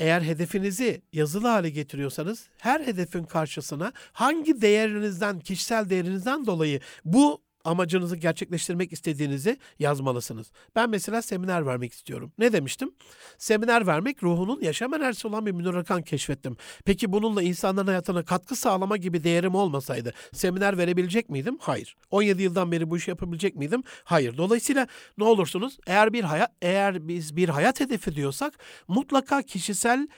[0.00, 8.16] Eğer hedefinizi yazılı hale getiriyorsanız her hedefin karşısına hangi değerinizden, kişisel değerinizden dolayı bu amacınızı
[8.16, 10.52] gerçekleştirmek istediğinizi yazmalısınız.
[10.76, 12.32] Ben mesela seminer vermek istiyorum.
[12.38, 12.90] Ne demiştim?
[13.38, 16.56] Seminer vermek ruhunun yaşam enerjisi olan bir Münir Akan keşfettim.
[16.84, 21.58] Peki bununla insanların hayatına katkı sağlama gibi değerim olmasaydı seminer verebilecek miydim?
[21.60, 21.96] Hayır.
[22.10, 23.82] 17 yıldan beri bu işi yapabilecek miydim?
[24.04, 24.36] Hayır.
[24.36, 24.86] Dolayısıyla
[25.18, 25.78] ne olursunuz?
[25.86, 28.54] Eğer bir hayat eğer biz bir hayat hedefi diyorsak
[28.88, 30.08] mutlaka kişisel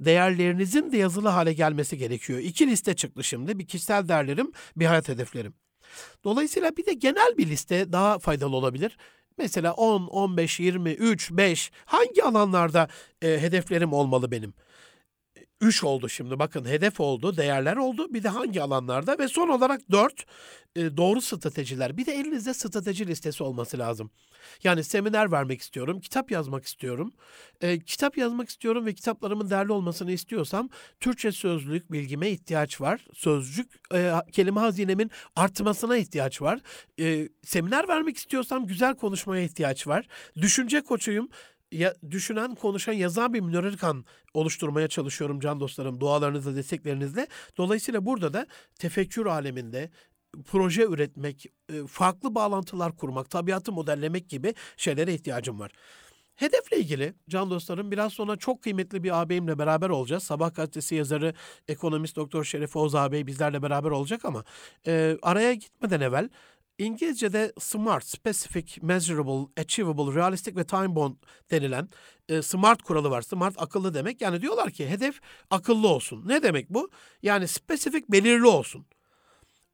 [0.00, 2.38] değerlerinizin de yazılı hale gelmesi gerekiyor.
[2.38, 3.58] İki liste çıktı şimdi.
[3.58, 5.54] Bir kişisel değerlerim, bir hayat hedeflerim.
[6.24, 8.96] Dolayısıyla bir de genel bir liste daha faydalı olabilir.
[9.38, 12.88] Mesela 10, 15, 20, 3, 5 hangi alanlarda
[13.22, 14.54] e, hedeflerim olmalı benim?
[15.60, 18.14] Üç oldu şimdi bakın hedef oldu, değerler oldu.
[18.14, 20.24] Bir de hangi alanlarda ve son olarak dört
[20.76, 21.96] e, doğru stratejiler.
[21.96, 24.10] Bir de elinizde strateji listesi olması lazım.
[24.64, 27.12] Yani seminer vermek istiyorum, kitap yazmak istiyorum.
[27.60, 30.68] E, kitap yazmak istiyorum ve kitaplarımın değerli olmasını istiyorsam
[31.00, 33.06] Türkçe sözlük bilgime ihtiyaç var.
[33.14, 36.60] Sözcük, e, kelime hazinemin artmasına ihtiyaç var.
[37.00, 40.06] E, seminer vermek istiyorsam güzel konuşmaya ihtiyaç var.
[40.36, 41.28] Düşünce koçuyum
[41.72, 43.76] ya, düşünen, konuşan, yazan bir Münir
[44.34, 47.26] oluşturmaya çalışıyorum can dostlarım dualarınızla, desteklerinizle.
[47.56, 48.46] Dolayısıyla burada da
[48.78, 49.90] tefekkür aleminde
[50.46, 55.70] proje üretmek, e, farklı bağlantılar kurmak, tabiatı modellemek gibi şeylere ihtiyacım var.
[56.36, 60.22] Hedefle ilgili can dostlarım biraz sonra çok kıymetli bir ağabeyimle beraber olacağız.
[60.22, 61.34] Sabah gazetesi yazarı
[61.68, 64.44] ekonomist doktor Şeref Oğuz ağabey bizlerle beraber olacak ama
[64.86, 66.28] e, araya gitmeden evvel
[66.80, 71.16] İngilizce'de SMART, Specific, Measurable, Achievable, Realistic ve Time Bound
[71.50, 71.88] denilen
[72.28, 73.22] e, SMART kuralı var.
[73.22, 74.20] SMART akıllı demek.
[74.20, 76.28] Yani diyorlar ki hedef akıllı olsun.
[76.28, 76.90] Ne demek bu?
[77.22, 78.86] Yani specific belirli olsun.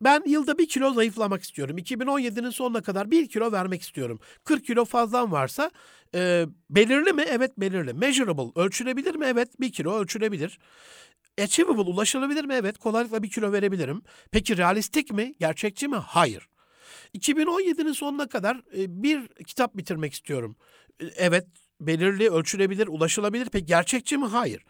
[0.00, 1.78] Ben yılda bir kilo zayıflamak istiyorum.
[1.78, 4.20] 2017'nin sonuna kadar bir kilo vermek istiyorum.
[4.44, 5.70] 40 kilo fazlam varsa
[6.14, 7.24] e, belirli mi?
[7.28, 7.92] Evet belirli.
[7.92, 9.26] Measurable, ölçülebilir mi?
[9.28, 10.58] Evet bir kilo ölçülebilir.
[11.42, 12.54] Achievable, ulaşılabilir mi?
[12.54, 14.02] Evet kolaylıkla bir kilo verebilirim.
[14.32, 15.34] Peki realistik mi?
[15.40, 15.96] Gerçekçi mi?
[15.96, 16.48] Hayır.
[17.14, 20.56] 2017'nin sonuna kadar e, bir kitap bitirmek istiyorum.
[21.00, 21.46] E, evet
[21.80, 23.48] belirli, ölçülebilir, ulaşılabilir.
[23.52, 24.26] Peki gerçekçi mi?
[24.26, 24.64] Hayır.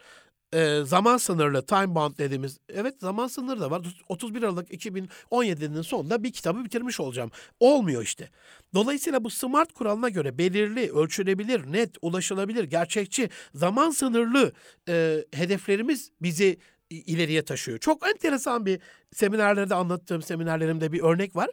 [0.54, 3.82] E, zaman sınırlı, time bound dediğimiz, evet zaman sınırı da var.
[4.08, 7.30] 31 Aralık 2017'nin sonunda bir kitabı bitirmiş olacağım.
[7.60, 8.30] Olmuyor işte.
[8.74, 14.52] Dolayısıyla bu SMART kuralına göre belirli, ölçülebilir, net, ulaşılabilir, gerçekçi, zaman sınırlı
[14.88, 16.58] e, hedeflerimiz bizi
[16.90, 17.78] ileriye taşıyor.
[17.78, 18.80] Çok enteresan bir
[19.12, 21.50] seminerlerde anlattığım seminerlerimde bir örnek var.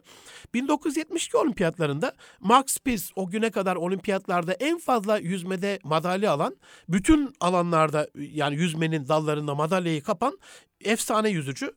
[0.54, 6.56] 1972 olimpiyatlarında Max Spies o güne kadar olimpiyatlarda en fazla yüzmede madalya alan,
[6.88, 10.38] bütün alanlarda yani yüzmenin dallarında madalyayı kapan
[10.84, 11.74] efsane yüzücü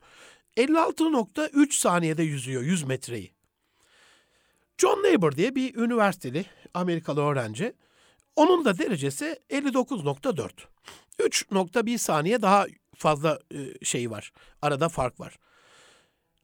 [0.58, 3.32] 56.3 saniyede yüzüyor 100 metreyi.
[4.78, 7.74] John Neighbor diye bir üniversiteli Amerikalı öğrenci.
[8.36, 10.50] Onun da derecesi 59.4.
[11.20, 12.66] 3.1 saniye daha
[12.98, 14.32] fazla e, şey var.
[14.62, 15.38] Arada fark var.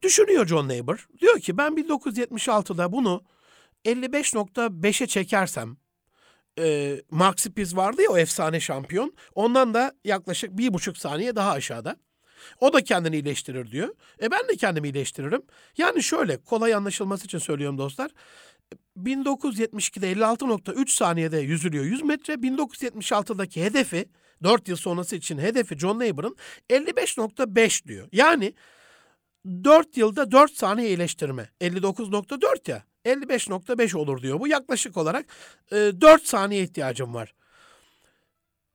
[0.02, 1.08] Düşünüyor John Neighbor.
[1.20, 3.22] Diyor ki ben 1976'da bunu
[3.84, 5.76] 55.5'e çekersem
[6.58, 9.14] e, Mark Spies vardı ya o efsane şampiyon.
[9.34, 11.96] Ondan da yaklaşık bir buçuk saniye daha aşağıda.
[12.60, 13.94] O da kendini iyileştirir diyor.
[14.22, 15.42] E ben de kendimi iyileştiririm.
[15.78, 18.10] Yani şöyle kolay anlaşılması için söylüyorum dostlar.
[18.96, 22.34] 1972'de 56.3 saniyede yüzülüyor 100 metre.
[22.34, 24.08] 1976'daki hedefi
[24.44, 26.36] 4 yıl sonrası için hedefi John Neighbor'ın
[26.70, 28.08] 55.5 diyor.
[28.12, 28.54] Yani
[29.46, 31.48] 4 yılda 4 saniye iyileştirme.
[31.60, 32.84] 59.4 ya.
[33.04, 34.40] 55.5 olur diyor.
[34.40, 35.26] Bu yaklaşık olarak
[35.72, 37.34] e, 4 saniye ihtiyacım var.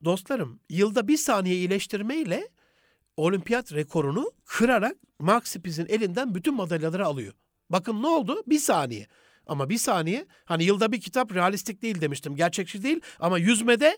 [0.05, 2.49] Dostlarım yılda 1 saniye iyileştirme ile
[3.17, 7.33] olimpiyat rekorunu kırarak Mark Spitz'in elinden bütün madalyaları alıyor.
[7.69, 8.43] Bakın ne oldu?
[8.47, 9.07] Bir saniye.
[9.45, 12.35] Ama bir saniye hani yılda bir kitap realistik değil demiştim.
[12.35, 13.97] Gerçekçi değil ama yüzmede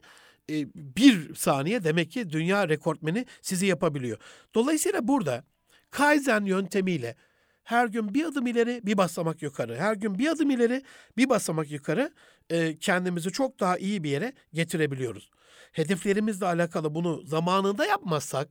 [0.49, 4.17] e, bir saniye demek ki dünya rekortmeni sizi yapabiliyor.
[4.55, 5.43] Dolayısıyla burada
[5.91, 7.15] Kaizen yöntemiyle
[7.63, 10.83] her gün bir adım ileri bir basamak yukarı, her gün bir adım ileri
[11.17, 12.11] bir basamak yukarı
[12.49, 15.29] e, kendimizi çok daha iyi bir yere getirebiliyoruz.
[15.71, 18.49] Hedeflerimizle alakalı bunu zamanında yapmazsak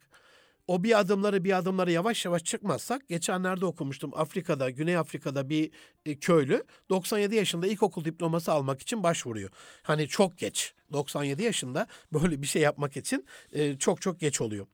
[0.67, 5.71] o bir adımları bir adımları yavaş yavaş çıkmazsak geçenlerde okumuştum Afrika'da Güney Afrika'da bir
[6.07, 9.51] e, köylü 97 yaşında ilkokul diploması almak için başvuruyor.
[9.83, 14.67] Hani çok geç 97 yaşında böyle bir şey yapmak için e, çok çok geç oluyor.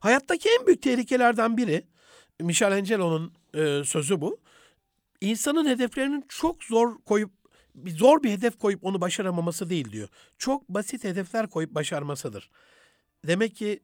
[0.00, 1.86] Hayattaki en büyük tehlikelerden biri
[2.40, 4.40] Michelangelo'nun e, sözü bu.
[5.20, 7.30] İnsanın hedeflerinin çok zor koyup
[7.86, 10.08] zor bir hedef koyup onu başaramaması değil diyor.
[10.38, 12.50] Çok basit hedefler koyup başarmasıdır.
[13.26, 13.80] Demek ki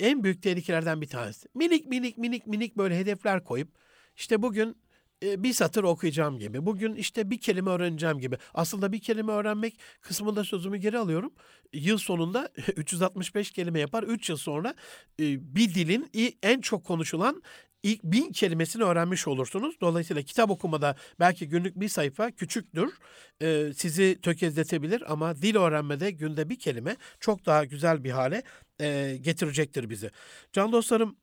[0.00, 1.48] en büyük tehlikelerden bir tanesi.
[1.54, 3.68] Minik minik minik minik böyle hedefler koyup
[4.16, 4.76] işte bugün
[5.22, 6.66] e, bir satır okuyacağım gibi.
[6.66, 8.38] Bugün işte bir kelime öğreneceğim gibi.
[8.54, 11.32] Aslında bir kelime öğrenmek kısmında sözümü geri alıyorum.
[11.72, 14.02] Yıl sonunda 365 kelime yapar.
[14.02, 14.74] 3 yıl sonra
[15.20, 16.10] e, bir dilin
[16.42, 17.42] en çok konuşulan
[17.82, 19.80] ilk bin kelimesini öğrenmiş olursunuz.
[19.80, 22.94] Dolayısıyla kitap okumada belki günlük bir sayfa küçüktür.
[23.42, 28.42] E, sizi tökezletebilir ama dil öğrenmede günde bir kelime çok daha güzel bir hale
[28.80, 30.10] e, getirecektir bizi.
[30.52, 31.16] Can dostlarım,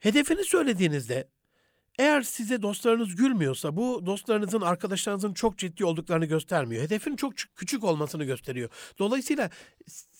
[0.00, 1.28] hedefini söylediğinizde
[1.98, 6.82] eğer size dostlarınız gülmüyorsa bu dostlarınızın, arkadaşlarınızın çok ciddi olduklarını göstermiyor.
[6.82, 8.70] Hedefin çok küçük olmasını gösteriyor.
[8.98, 9.50] Dolayısıyla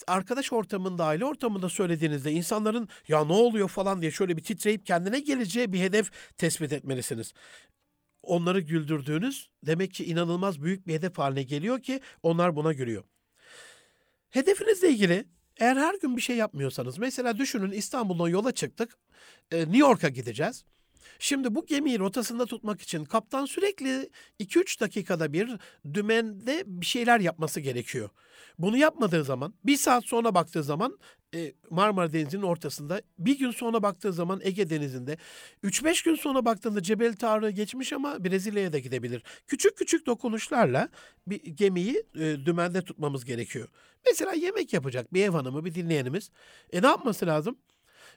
[0.07, 5.21] arkadaş ortamında, aile ortamında söylediğinizde insanların ya ne oluyor falan diye şöyle bir titreyip kendine
[5.21, 7.33] geleceği bir hedef tespit etmelisiniz.
[8.23, 13.05] Onları güldürdüğünüz demek ki inanılmaz büyük bir hedef haline geliyor ki onlar buna gülüyor.
[14.31, 15.25] Hedefinizle ilgili
[15.57, 18.99] eğer her gün bir şey yapmıyorsanız, mesela düşünün İstanbul'dan yola çıktık,
[19.53, 20.65] New York'a gideceğiz.
[21.19, 25.57] Şimdi bu gemiyi rotasında tutmak için kaptan sürekli 2-3 dakikada bir
[25.95, 28.11] dümende bir şeyler yapması gerekiyor.
[28.59, 30.99] Bunu yapmadığı zaman bir saat sonra baktığı zaman
[31.35, 35.17] e, Marmara Denizi'nin ortasında bir gün sonra baktığı zaman Ege Denizi'nde
[35.65, 39.23] 3-5 gün sonra baktığında Cebel Tarık'ı geçmiş ama Brezilya'ya da gidebilir.
[39.47, 40.89] Küçük küçük dokunuşlarla
[41.27, 43.69] bir gemiyi e, dümende tutmamız gerekiyor.
[44.07, 46.31] Mesela yemek yapacak bir ev hanımı bir dinleyenimiz.
[46.73, 47.59] E ne yapması lazım?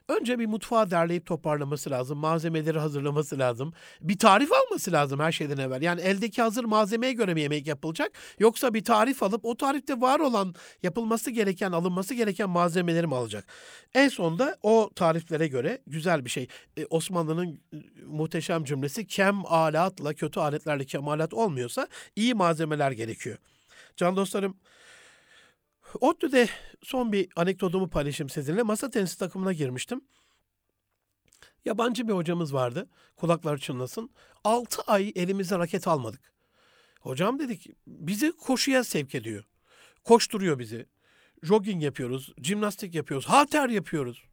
[0.08, 2.18] Önce bir mutfağı derleyip toparlaması lazım.
[2.18, 3.74] Malzemeleri hazırlaması lazım.
[4.02, 5.82] Bir tarif alması lazım her şeyden evvel.
[5.82, 8.12] Yani eldeki hazır malzemeye göre mi yemek yapılacak?
[8.40, 13.46] Yoksa bir tarif alıp o tarifte var olan yapılması gereken, alınması gereken malzemeleri mi alacak?
[13.94, 16.48] En sonunda o tariflere göre güzel bir şey.
[16.78, 23.38] Ee, Osmanlı'nın e, muhteşem cümlesi kem alatla, kötü aletlerle kemalat olmuyorsa iyi malzemeler gerekiyor.
[23.98, 24.58] Can dostlarım
[26.00, 26.50] ODTÜ'de
[26.84, 28.64] son bir anekdotumu paylaşayım sizinle.
[28.64, 30.02] Masa tenisi takımına girmiştim.
[31.66, 32.90] Yabancı bir hocamız vardı.
[33.18, 34.10] Kulaklar çınlasın.
[34.44, 36.34] 6 ay elimize raket almadık.
[37.02, 39.46] Hocam dedik bizi koşuya sevk ediyor.
[40.04, 40.86] Koşturuyor bizi.
[41.44, 44.31] Jogging yapıyoruz, jimnastik yapıyoruz, halter yapıyoruz.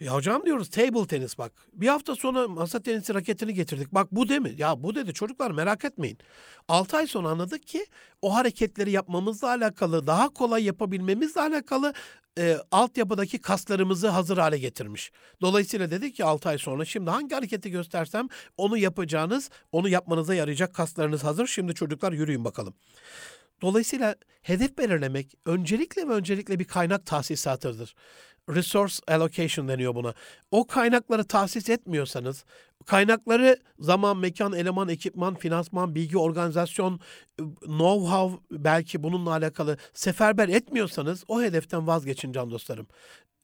[0.00, 1.52] Ya hocam diyoruz table tenis bak.
[1.72, 3.92] Bir hafta sonra masa tenisi raketini getirdik.
[3.92, 4.54] Bak bu değil mi?
[4.58, 6.18] Ya bu dedi çocuklar merak etmeyin.
[6.68, 7.86] 6 ay sonra anladık ki
[8.22, 11.94] o hareketleri yapmamızla alakalı, daha kolay yapabilmemizle alakalı
[12.38, 15.12] e, altyapıdaki kaslarımızı hazır hale getirmiş.
[15.40, 20.74] Dolayısıyla dedik ki 6 ay sonra şimdi hangi hareketi göstersem onu yapacağınız, onu yapmanıza yarayacak
[20.74, 21.46] kaslarınız hazır.
[21.46, 22.74] Şimdi çocuklar yürüyün bakalım.
[23.62, 27.94] Dolayısıyla hedef belirlemek öncelikle ve öncelikle bir kaynak tahsisatıdır
[28.54, 30.14] resource allocation deniyor buna.
[30.50, 32.44] O kaynakları tahsis etmiyorsanız,
[32.86, 37.00] kaynakları zaman, mekan, eleman, ekipman, finansman, bilgi, organizasyon,
[37.62, 42.86] know-how belki bununla alakalı seferber etmiyorsanız o hedeften vazgeçin can dostlarım.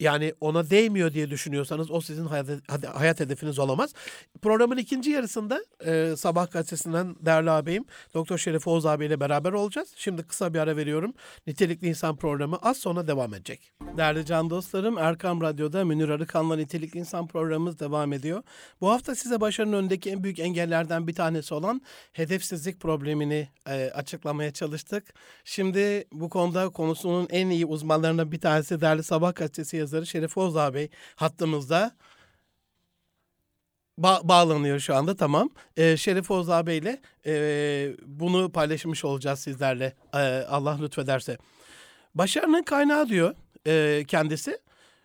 [0.03, 2.49] Yani ona değmiyor diye düşünüyorsanız o sizin hayat,
[2.95, 3.95] hayat hedefiniz olamaz.
[4.43, 7.85] Programın ikinci yarısında e, Sabah gazetesinden değerli ağabeyim
[8.15, 9.95] Doktor Şerif Oğuz abiyle beraber olacağız.
[9.97, 11.15] Şimdi kısa bir ara veriyorum.
[11.47, 13.73] Nitelikli İnsan programı az sonra devam edecek.
[13.97, 18.43] Değerli can dostlarım Erkam Radyo'da Münir Arıkan'la Nitelikli İnsan programımız devam ediyor.
[18.81, 24.53] Bu hafta size başarının önündeki en büyük engellerden bir tanesi olan hedefsizlik problemini e, açıklamaya
[24.53, 25.15] çalıştık.
[25.45, 30.55] Şimdi bu konuda konusunun en iyi uzmanlarından bir tanesi değerli Sabah gazetesi yazarı Şerif Oğuz
[30.55, 31.96] Bey hattımızda.
[33.98, 35.50] Ba- bağlanıyor şu anda tamam.
[35.76, 41.38] Ee, Şerif Oğuz ile e, bunu paylaşmış olacağız sizlerle ee, Allah lütfederse.
[42.14, 43.35] Başarının kaynağı diyor
[43.66, 44.59] e, kendisi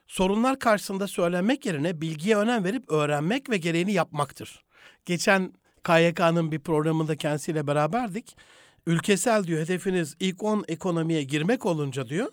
[0.08, 4.64] sorunlar karşısında söylenmek yerine bilgiye önem verip öğrenmek ve gereğini yapmaktır.
[5.06, 8.38] Geçen KYK'nın bir programında kendisiyle beraberdik.
[8.86, 12.32] Ülkesel diyor hedefiniz ilk 10 ekonomiye girmek olunca diyor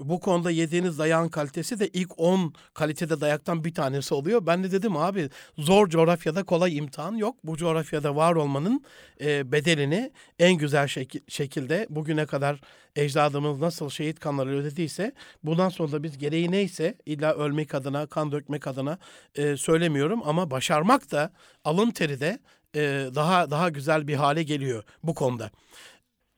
[0.00, 4.46] bu konuda yediğiniz dayağın kalitesi de ilk 10 kalitede dayaktan bir tanesi oluyor.
[4.46, 7.36] Ben de dedim abi zor coğrafyada kolay imtihan yok.
[7.44, 8.84] Bu coğrafyada var olmanın
[9.20, 12.60] e, bedelini en güzel şek- şekilde bugüne kadar
[12.96, 15.12] ecdadımız nasıl şehit kanları ödediyse
[15.44, 18.98] bundan sonra da biz gereği neyse illa ölmek adına, kan dökmek adına
[19.34, 21.32] e, söylemiyorum ama başarmak da
[21.64, 22.38] alın teri de
[22.76, 22.80] e,
[23.14, 25.50] daha daha güzel bir hale geliyor bu konuda.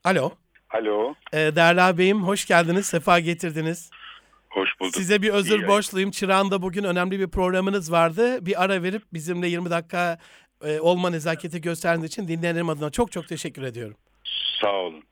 [0.04, 0.45] Alo.
[0.80, 1.14] Alo.
[1.32, 3.90] Ee, değerli ağabeyim hoş geldiniz, sefa getirdiniz.
[4.50, 4.94] Hoş bulduk.
[4.94, 6.10] Size bir özür İyi borçluyum.
[6.10, 8.46] Çırağan'da bugün önemli bir programınız vardı.
[8.46, 10.18] Bir ara verip bizimle 20 dakika
[10.64, 13.96] e, olma nezaketi gösterdiğiniz için dinleyenlerim adına çok çok teşekkür ediyorum.
[14.60, 15.04] Sağ olun.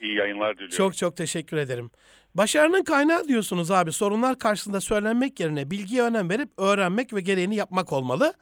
[0.00, 0.76] İyi yayınlar diliyorum.
[0.76, 1.90] Çok çok teşekkür ederim.
[2.34, 3.92] Başarının kaynağı diyorsunuz abi.
[3.92, 8.34] Sorunlar karşısında söylenmek yerine bilgiye önem verip öğrenmek ve gereğini yapmak olmalı.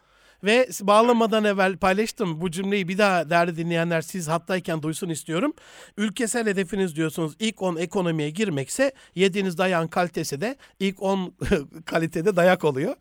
[0.44, 5.52] Ve bağlamadan evvel paylaştım bu cümleyi bir daha değerli dinleyenler siz hattayken duysun istiyorum.
[5.96, 11.34] Ülkesel hedefiniz diyorsunuz ilk 10 ekonomiye girmekse yediğiniz dayağın kalitesi de ilk 10
[11.84, 12.96] kalitede dayak oluyor.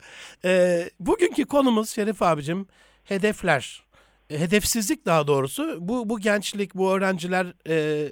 [0.46, 2.68] Ee, bugünkü konumuz Şerif abicim
[3.04, 3.84] hedefler.
[4.30, 5.78] Hedefsizlik daha doğrusu.
[5.80, 8.08] Bu, bu gençlik, bu öğrenciler e,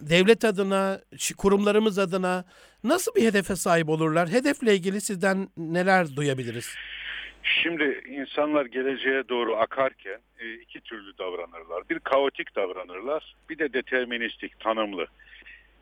[0.00, 1.00] devlet adına,
[1.36, 2.44] kurumlarımız adına
[2.84, 4.28] nasıl bir hedefe sahip olurlar?
[4.28, 6.66] Hedefle ilgili sizden neler duyabiliriz?
[7.44, 11.88] Şimdi insanlar geleceğe doğru akarken e, iki türlü davranırlar.
[11.90, 15.06] Bir kaotik davranırlar, bir de deterministik, tanımlı.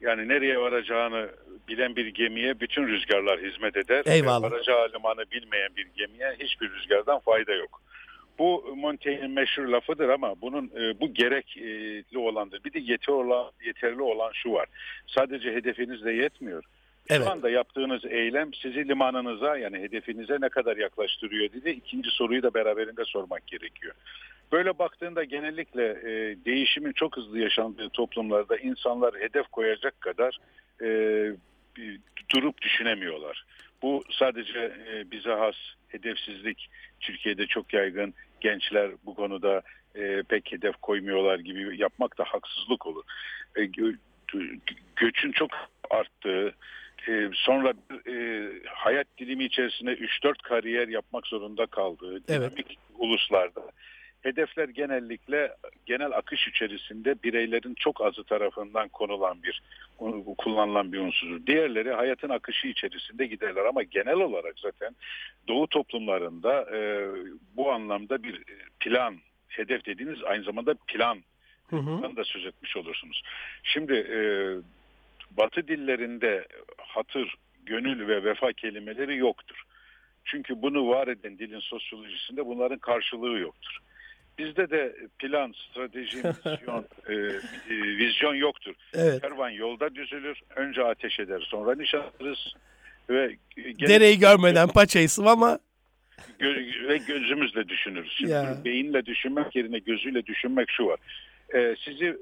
[0.01, 1.31] Yani nereye varacağını
[1.69, 4.03] bilen bir gemiye bütün rüzgarlar hizmet eder.
[4.07, 4.51] Eyvallah.
[4.51, 7.83] Varacağı limanı bilmeyen bir gemiye hiçbir rüzgardan fayda yok.
[8.39, 12.65] Bu Montaigne'in meşhur lafıdır ama bunun e, bu gerekli olandır.
[12.65, 14.67] Bir de yeterli olan, yeterli olan şu var.
[15.07, 16.65] Sadece hedefinizle yetmiyor.
[17.11, 17.23] Evet.
[17.25, 21.71] Şu anda yaptığınız eylem sizi limanınıza yani hedefinize ne kadar yaklaştırıyor dedi.
[21.71, 23.95] İkinci soruyu da beraberinde sormak gerekiyor.
[24.53, 30.39] Böyle baktığında genellikle e, değişimin çok hızlı yaşandığı toplumlarda insanlar hedef koyacak kadar
[30.83, 30.89] e,
[32.35, 33.45] durup düşünemiyorlar.
[33.83, 35.55] Bu sadece e, bize has
[35.89, 38.15] hedefsizlik Türkiye'de çok yaygın.
[38.41, 39.63] Gençler bu konuda
[39.95, 43.05] e, pek hedef koymuyorlar gibi yapmak da haksızlık olur.
[43.57, 43.93] E, gö
[44.97, 45.51] göçün çok
[45.91, 46.55] arttığı,
[47.09, 47.73] e, sonra
[48.09, 52.29] e, hayat dilimi içerisinde 3-4 kariyer yapmak zorunda kaldığı evet.
[52.29, 53.63] dinamik uluslarda
[54.23, 59.63] hedefler genellikle genel akış içerisinde bireylerin çok azı tarafından konulan bir
[60.39, 61.47] kullanılan bir unsurdur.
[61.47, 64.97] Diğerleri hayatın akışı içerisinde giderler ama genel olarak zaten
[65.49, 67.09] Doğu toplumlarında e,
[67.57, 68.43] bu anlamda bir
[68.81, 69.17] plan
[69.49, 71.19] hedef dediğiniz aynı zamanda plan
[71.71, 72.17] Hı hı.
[72.17, 73.23] da söz etmiş olursunuz.
[73.63, 74.19] Şimdi e,
[75.37, 76.47] Batı dillerinde
[76.79, 77.35] hatır,
[77.67, 79.63] gönül ve vefa kelimeleri yoktur.
[80.25, 83.79] Çünkü bunu var eden dilin sosyolojisinde bunların karşılığı yoktur.
[84.39, 88.75] Bizde de plan, strateji, misyon, e, e, vizyon yoktur.
[88.95, 89.21] Evet.
[89.21, 92.55] Kervan yolda düzülür, önce ateş eder, sonra nişan alırız.
[93.11, 93.37] Ve
[93.89, 95.59] Dereyi görmeden paçayı sıvama.
[96.39, 96.55] Gö
[96.89, 98.13] ve gözümüzle düşünürüz.
[98.13, 98.57] Şimdi ya.
[98.65, 100.99] beyinle düşünmek yerine gözüyle düşünmek şu var.
[101.55, 102.17] E, sizi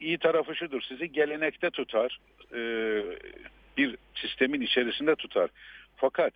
[0.00, 2.18] iyi tarafı şudur, sizi gelenekte tutar,
[2.54, 2.60] e,
[3.76, 5.50] bir sistemin içerisinde tutar.
[5.96, 6.32] Fakat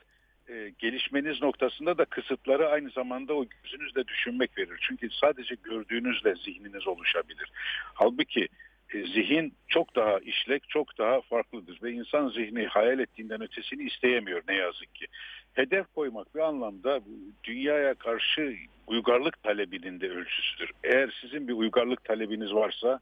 [0.49, 4.79] e, gelişmeniz noktasında da kısıtları aynı zamanda o gözünüzle düşünmek verir.
[4.89, 7.53] Çünkü sadece gördüğünüzle zihniniz oluşabilir.
[7.95, 8.49] Halbuki
[8.95, 14.43] e, zihin çok daha işlek, çok daha farklıdır ve insan zihni hayal ettiğinden ötesini isteyemiyor
[14.49, 15.07] ne yazık ki.
[15.55, 17.01] Hedef koymak bir anlamda
[17.45, 20.71] dünyaya karşı uygarlık talebinin de ölçüsüdür.
[20.85, 23.01] Eğer sizin bir uygarlık talebiniz varsa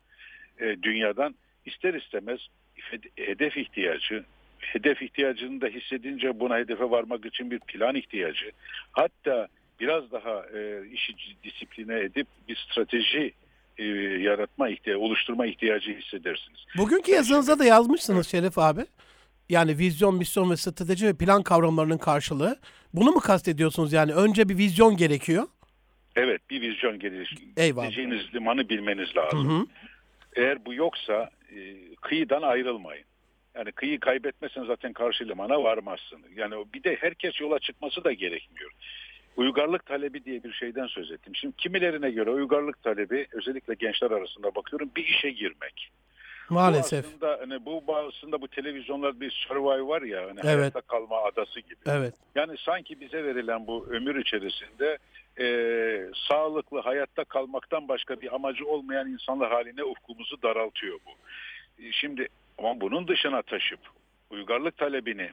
[0.60, 1.34] e, dünyadan
[1.66, 2.40] ister istemez
[3.16, 4.24] hedef ihtiyacı,
[4.58, 8.50] hedef ihtiyacını da hissedince buna hedefe varmak için bir plan ihtiyacı.
[8.92, 9.48] Hatta
[9.80, 11.14] biraz daha e, işi
[11.44, 13.32] disipline edip bir strateji
[13.78, 13.84] e,
[14.22, 16.60] yaratma ihtiyacı, oluşturma ihtiyacı hissedersiniz.
[16.78, 18.80] Bugünkü yazınızda da yazmışsınız Şerif abi.
[19.48, 22.58] Yani vizyon, misyon ve strateji ve plan kavramlarının karşılığı.
[22.94, 24.12] Bunu mu kastediyorsunuz yani?
[24.12, 25.46] Önce bir vizyon gerekiyor.
[26.16, 27.36] Evet bir vizyon gelir.
[27.56, 27.84] Eyvallah.
[27.90, 29.60] Gideceğiniz limanı bilmeniz Hı lazım.
[29.60, 29.66] hı.
[30.36, 33.04] Eğer bu yoksa e, kıyıdan ayrılmayın.
[33.54, 36.36] Yani kıyı kaybetmezsen zaten karşı limana varmazsınız.
[36.36, 38.70] Yani bir de herkes yola çıkması da gerekmiyor.
[39.36, 41.36] Uygarlık talebi diye bir şeyden söz ettim.
[41.36, 45.90] Şimdi kimilerine göre uygarlık talebi özellikle gençler arasında bakıyorum bir işe girmek.
[46.50, 47.04] Maalesef.
[47.04, 50.58] Bu aslında hani bu aslında bu televizyonlar bir survive var ya hani Evet.
[50.58, 51.76] hayatta kalma adası gibi.
[51.86, 52.14] Evet.
[52.34, 54.98] Yani sanki bize verilen bu ömür içerisinde
[55.38, 55.46] e,
[56.28, 61.10] sağlıklı hayatta kalmaktan başka bir amacı olmayan insanlar haline ufkumuzu daraltıyor bu.
[61.84, 62.28] E, Şimdi
[62.58, 63.80] ama bunun dışına taşıp
[64.30, 65.30] uygarlık talebini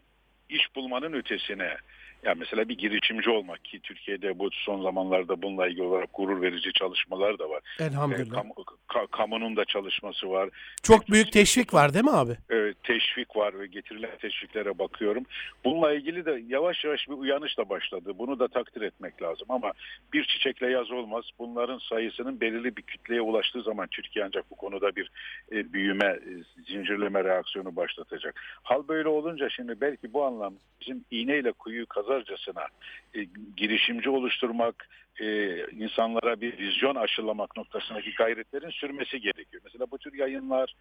[0.49, 1.77] iş bulmanın ötesine
[2.23, 6.73] ya mesela bir girişimci olmak ki Türkiye'de bu son zamanlarda bununla ilgili olarak gurur verici
[6.73, 7.61] çalışmalar da var.
[7.79, 8.35] E, Elhamdülillah.
[8.35, 8.53] kamu-
[8.89, 10.49] ka- kamunun da çalışması var.
[10.83, 12.31] Çok büyük teşvik var değil mi abi?
[12.51, 15.23] e, teşvik var ve getirilen teşviklere bakıyorum.
[15.65, 18.11] Bununla ilgili de yavaş yavaş bir uyanış da başladı.
[18.17, 19.71] Bunu da takdir etmek lazım ama
[20.13, 21.25] bir çiçekle yaz olmaz.
[21.39, 25.11] Bunların sayısının belirli bir kütleye ulaştığı zaman Türkiye ancak bu konuda bir
[25.51, 28.41] e, büyüme, e, zincirleme reaksiyonu başlatacak.
[28.63, 32.67] Hal böyle olunca şimdi belki bu anlam bizim iğneyle kuyuyu kazarcasına
[33.15, 33.23] e,
[33.57, 34.89] girişimci oluşturmak,
[35.19, 39.61] e, insanlara bir vizyon aşılamak noktasındaki gayretlerin sürmesi gerekiyor.
[39.65, 40.73] Mesela bu tür yayınlar,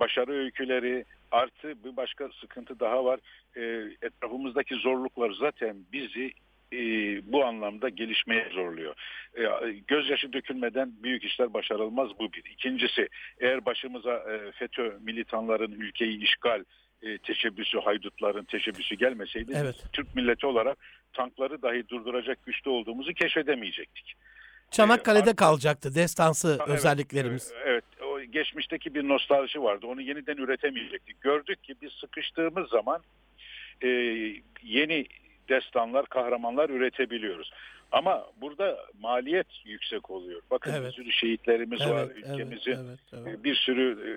[0.00, 3.20] başarı öyküleri artı bir başka sıkıntı daha var.
[3.56, 3.62] E,
[4.02, 6.32] etrafımızdaki zorluklar zaten bizi
[6.72, 6.78] e,
[7.32, 8.94] bu anlamda gelişmeye zorluyor.
[9.36, 12.44] E, gözyaşı dökülmeden büyük işler başarılmaz bu bir.
[12.52, 13.08] İkincisi
[13.40, 16.64] eğer başımıza e, FETÖ militanların ülkeyi işgal
[17.02, 19.76] e, teşebbüsü, haydutların teşebbüsü gelmeseydi Evet.
[19.92, 20.78] Türk milleti olarak
[21.12, 24.14] tankları dahi durduracak güçte olduğumuzu keşfedemeyecektik.
[24.70, 27.52] Çanakkale'de Ee, kalacaktı destansı Evet, özelliklerimiz.
[27.52, 29.86] e, Evet, o geçmişteki bir nostalji vardı.
[29.86, 31.20] Onu yeniden üretemeyecektik.
[31.20, 33.00] Gördük ki biz sıkıştığımız zaman
[33.82, 33.88] e,
[34.62, 35.06] yeni
[35.48, 37.52] destanlar, kahramanlar üretebiliyoruz.
[37.92, 40.40] Ama burada maliyet yüksek oluyor.
[40.50, 40.86] Bakın Evet.
[40.88, 42.04] bir sürü şehitlerimiz var.
[42.06, 43.38] Evet, evet, Ülkemizin evet, evet.
[43.40, 44.12] e, bir sürü e,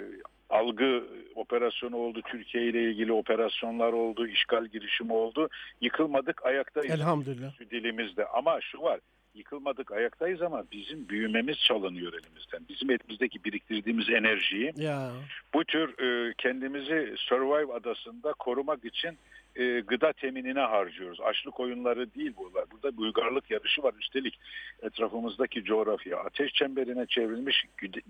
[0.49, 1.03] algı
[1.35, 2.21] operasyonu oldu.
[2.31, 4.27] Türkiye ile ilgili operasyonlar oldu.
[4.27, 5.49] işgal girişimi oldu.
[5.81, 7.59] Yıkılmadık ayaktayız Elhamdülillah.
[7.71, 8.25] dilimizde.
[8.27, 8.99] Ama şu var.
[9.33, 12.61] Yıkılmadık ayaktayız ama bizim büyümemiz çalınıyor elimizden.
[12.69, 15.11] Bizim elimizdeki biriktirdiğimiz enerjiyi Ya
[15.53, 19.17] bu tür e, kendimizi Survive adasında korumak için
[19.55, 21.21] e, gıda teminine harcıyoruz.
[21.21, 22.65] Açlık oyunları değil bunlar.
[22.71, 23.93] Burada uygarlık yarışı var.
[23.99, 24.39] Üstelik
[24.81, 27.65] etrafımızdaki coğrafya ateş çemberine çevrilmiş.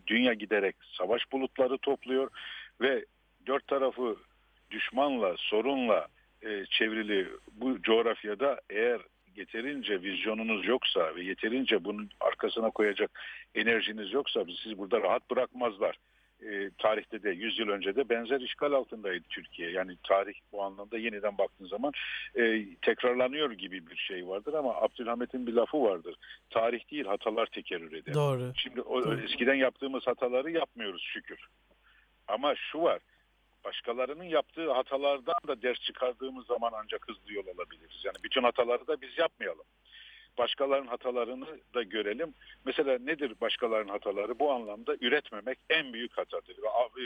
[0.07, 2.29] Dünya giderek savaş bulutları topluyor
[2.81, 3.05] ve
[3.47, 4.17] dört tarafı
[4.71, 6.07] düşmanla, sorunla
[6.41, 9.01] e, çevrili bu coğrafyada eğer
[9.35, 13.19] yeterince vizyonunuz yoksa ve yeterince bunun arkasına koyacak
[13.55, 15.97] enerjiniz yoksa sizi burada rahat bırakmazlar
[16.45, 19.71] e, tarihte de 100 yıl önce de benzer işgal altındaydı Türkiye.
[19.71, 21.93] Yani tarih bu anlamda yeniden baktığın zaman
[22.35, 26.15] e, tekrarlanıyor gibi bir şey vardır ama Abdülhamit'in bir lafı vardır.
[26.49, 28.13] Tarih değil hatalar tekerrür eder.
[28.13, 28.51] doğru.
[28.55, 29.19] Şimdi o Doğru.
[29.19, 31.47] eskiden yaptığımız hataları yapmıyoruz şükür.
[32.27, 32.99] Ama şu var.
[33.65, 38.01] Başkalarının yaptığı hatalardan da ders çıkardığımız zaman ancak hızlı yol alabiliriz.
[38.03, 39.65] Yani bütün hataları da biz yapmayalım.
[40.37, 42.33] Başkalarının hatalarını da görelim.
[42.65, 44.39] Mesela nedir başkalarının hataları?
[44.39, 46.57] Bu anlamda üretmemek en büyük hatadır.
[46.57, 46.67] Ve
[47.03, 47.05] e,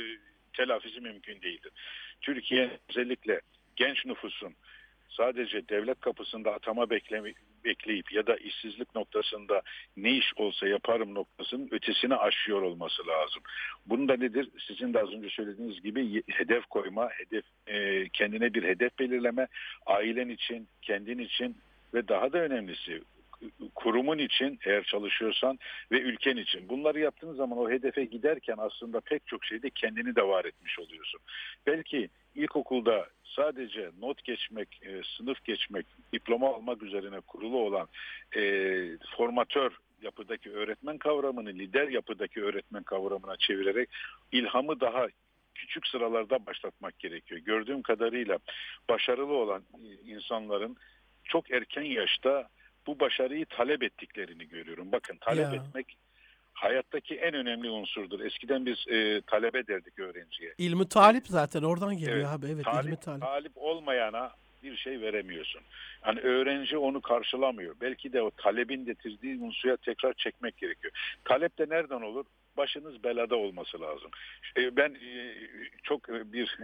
[0.54, 1.72] telafisi mümkün değildir.
[2.22, 3.42] Türkiye özellikle
[3.76, 4.56] genç nüfusun
[5.10, 7.34] sadece devlet kapısında atama beklemi,
[7.66, 9.62] bekleyip ya da işsizlik noktasında
[9.98, 13.42] ne iş olsa yaparım noktasının ötesine aşıyor olması lazım.
[13.86, 14.50] Bunun da nedir?
[14.68, 19.48] Sizin de az önce söylediğiniz gibi hedef koyma, hedef e, kendine bir hedef belirleme,
[19.86, 21.58] ailen için, kendin için
[21.94, 23.02] ve daha da önemlisi
[23.76, 25.60] kurumun için eğer çalışıyorsan
[25.92, 26.70] ve ülken için.
[26.70, 31.20] Bunları yaptığın zaman o hedefe giderken aslında pek çok şeyde kendini de var etmiş oluyorsun.
[31.68, 37.88] Belki ilkokulda sadece not geçmek, e, sınıf geçmek, diploma almak üzerine kurulu olan
[38.36, 38.42] e,
[39.18, 43.90] formatör yapıdaki öğretmen kavramını lider yapıdaki öğretmen kavramına çevirerek
[44.32, 45.08] ilhamı daha
[45.56, 47.42] küçük sıralarda başlatmak gerekiyor.
[47.42, 48.38] Gördüğüm kadarıyla
[48.90, 50.78] başarılı olan e, insanların
[51.24, 52.50] çok erken yaşta
[52.88, 54.92] bu başarıyı talep ettiklerini görüyorum.
[54.92, 55.54] Bakın talep Ya.
[55.54, 55.98] etmek
[56.54, 58.20] hayattaki en önemli unsurdur.
[58.20, 60.54] Eskiden biz e, talebe derdik öğrenciye.
[60.58, 62.46] İlmi talip zaten oradan geliyor Evet, abi.
[62.52, 63.22] Evet talip, ilmi talip.
[63.22, 64.32] talip olmayana
[64.64, 65.62] bir şey veremiyorsun.
[66.06, 67.76] Yani öğrenci onu karşılamıyor.
[67.82, 70.94] Belki de o talebin getirdiği unsuya tekrar çekmek gerekiyor.
[71.26, 72.26] Talep de nereden olur?
[72.58, 74.12] Başınız belada olması lazım.
[74.58, 75.34] E, Ben e,
[75.84, 76.58] çok e, bir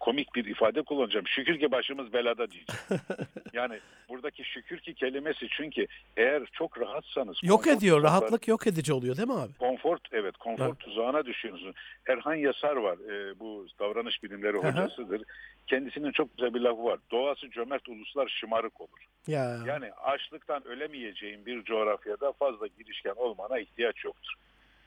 [0.00, 1.26] komik bir ifade kullanacağım.
[1.26, 2.80] Şükür ki başımız belada diyeceğim.
[3.52, 5.86] yani buradaki şükür ki kelimesi çünkü
[6.16, 7.96] eğer çok rahatsanız Yok ediyor.
[7.98, 9.52] tuzakları- Rahatlık yok edici oluyor değil mi abi?
[9.58, 10.78] Konfor evet konfor Evet.
[10.80, 11.74] tuzağına düşüyorsunuz.
[12.08, 12.98] Erhan Yasar var.
[13.10, 15.22] e, bu davranış bilimleri hocasıdır.
[15.66, 16.98] Kendisinin çok güzel bir lafı var.
[17.10, 19.06] Doğası cömert uluslar şımarık olur.
[19.26, 19.58] Ya.
[19.66, 24.32] Yani açlıktan ölemeyeceğin bir coğrafyada fazla girişken olmana ihtiyaç yoktur.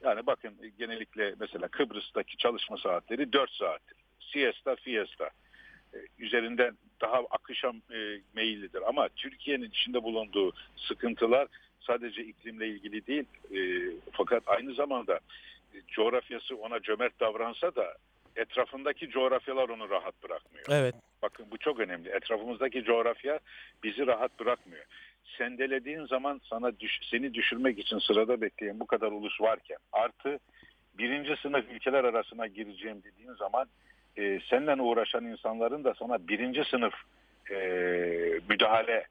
[0.03, 3.97] Yani bakın genellikle mesela Kıbrıs'taki çalışma saatleri 4 saattir.
[4.33, 5.29] Siesta, fiesta.
[5.93, 8.81] E, Üzerinden daha akışa e, meyillidir.
[8.87, 11.47] Ama Türkiye'nin içinde bulunduğu sıkıntılar
[11.81, 13.25] sadece iklimle ilgili değil.
[13.55, 13.59] e,
[14.11, 15.19] fakat aynı zamanda
[15.73, 17.93] e, coğrafyası ona cömert davransa da
[18.35, 20.65] etrafındaki coğrafyalar onu rahat bırakmıyor.
[20.69, 20.95] Evet.
[21.21, 22.09] Bakın bu çok önemli.
[22.09, 23.39] Etrafımızdaki coğrafya
[23.83, 24.85] bizi rahat bırakmıyor.
[25.37, 30.39] Sendelediğin zaman sana düş, seni düşürmek için sırada bekleyen bu kadar ulus varken artı
[30.97, 33.67] birinci sınıf ülkeler arasına gireceğim dediğin zaman
[34.17, 36.93] e, seninle uğraşan insanların da sana birinci sınıf
[37.51, 37.55] e,
[38.49, 39.07] müdahale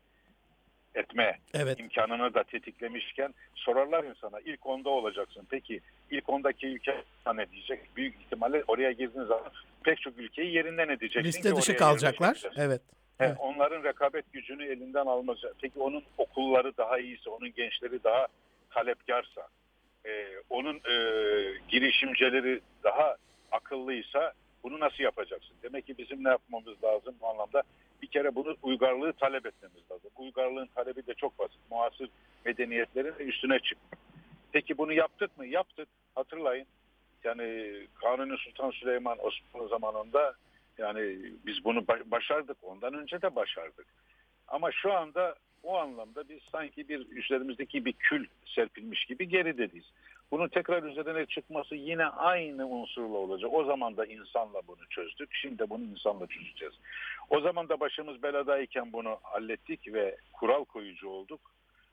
[0.95, 1.81] etme Evet.
[1.81, 5.47] imkanını da tetiklemişken sorarlar insana ilk onda olacaksın.
[5.51, 5.81] Peki
[6.11, 7.03] ilk ondaki ülke
[7.35, 7.97] ne diyecek?
[7.97, 9.51] Büyük ihtimalle oraya girdiğin zaman
[9.85, 11.25] pek çok ülkeyi yerinden edeceksin.
[11.29, 12.43] Liste dışı kalacaklar.
[12.57, 12.81] Evet.
[13.19, 13.37] He, Evet.
[13.39, 15.39] Onların rekabet gücünü elinden almaz.
[15.61, 18.27] Peki onun okulları daha iyiyse, onun gençleri daha
[18.71, 19.49] talepkarsa,
[20.07, 20.95] e, onun e,
[21.69, 23.17] girişimcileri daha
[23.53, 24.33] akıllıysa
[24.67, 25.57] bunu nasıl yapacaksın?
[25.63, 27.63] Demek ki bizim ne yapmamız lazım bu anlamda?
[28.03, 30.11] Bir kere bunu uygarlığı talep etmemiz lazım.
[30.17, 31.61] Uygarlığın talebi de çok basit.
[31.71, 32.09] Muasır
[32.45, 33.79] medeniyetlerin de üstüne çık.
[34.53, 35.47] Peki bunu yaptık mı?
[35.47, 35.89] Yaptık.
[36.15, 36.67] Hatırlayın.
[37.25, 40.35] Yani Kanuni Sultan Süleyman Osmanlı zamanında
[40.79, 42.57] yani biz bunu ba- başardık.
[42.63, 43.87] Ondan önce de başardık.
[44.49, 49.85] Ama şu anda o anlamda biz sanki bir üzerimizdeki bir kül serpilmiş gibi gerideyiz.
[50.31, 53.51] Bunun tekrar üzerine çıkması yine aynı unsurla olacak.
[53.55, 55.35] O zaman da insanla bunu çözdük.
[55.35, 56.75] Şimdi de bunu insanla çözeceğiz.
[57.31, 61.41] O zaman da başımız beladayken bunu hallettik ve kural koyucu olduk.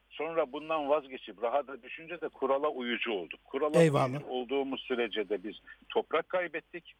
[0.09, 3.39] Sonra bundan vazgeçip rahata düşünce de kurala uyucu olduk.
[3.45, 4.09] Kurala Eyvallah.
[4.09, 5.55] uyucu olduğumuz sürece de biz
[5.89, 6.93] toprak kaybettik.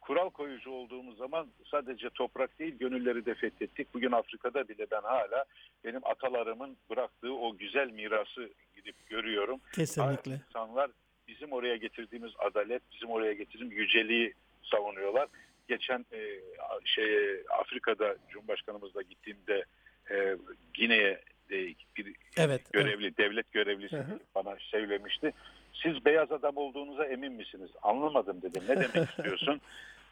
[0.00, 3.94] Kural koyucu olduğumuz zaman sadece toprak değil gönülleri de fethettik.
[3.94, 5.44] Bugün Afrika'da bile ben hala
[5.84, 8.50] benim atalarımın bıraktığı o güzel mirası
[8.84, 9.60] gidip görüyorum.
[9.72, 10.40] Kesinlikle.
[10.48, 10.90] İnsanlar
[11.28, 14.32] bizim oraya getirdiğimiz adalet, bizim oraya getirdiğimiz yüceliği
[14.62, 15.28] savunuyorlar.
[15.68, 16.40] Geçen e,
[16.84, 17.04] şey
[17.60, 19.64] Afrika'da Cumhurbaşkanımızla gittiğimde
[20.10, 20.36] e,
[20.74, 21.20] Gine'ye
[21.50, 22.16] bir Evet.
[22.36, 22.72] evet.
[22.72, 24.18] görevli, devlet görevlisi Hı hı.
[24.34, 25.32] bana söylemişti.
[25.72, 27.70] Siz beyaz adam olduğunuza emin misiniz?
[27.82, 28.62] Anlamadım dedim.
[28.68, 29.60] Ne demek istiyorsun?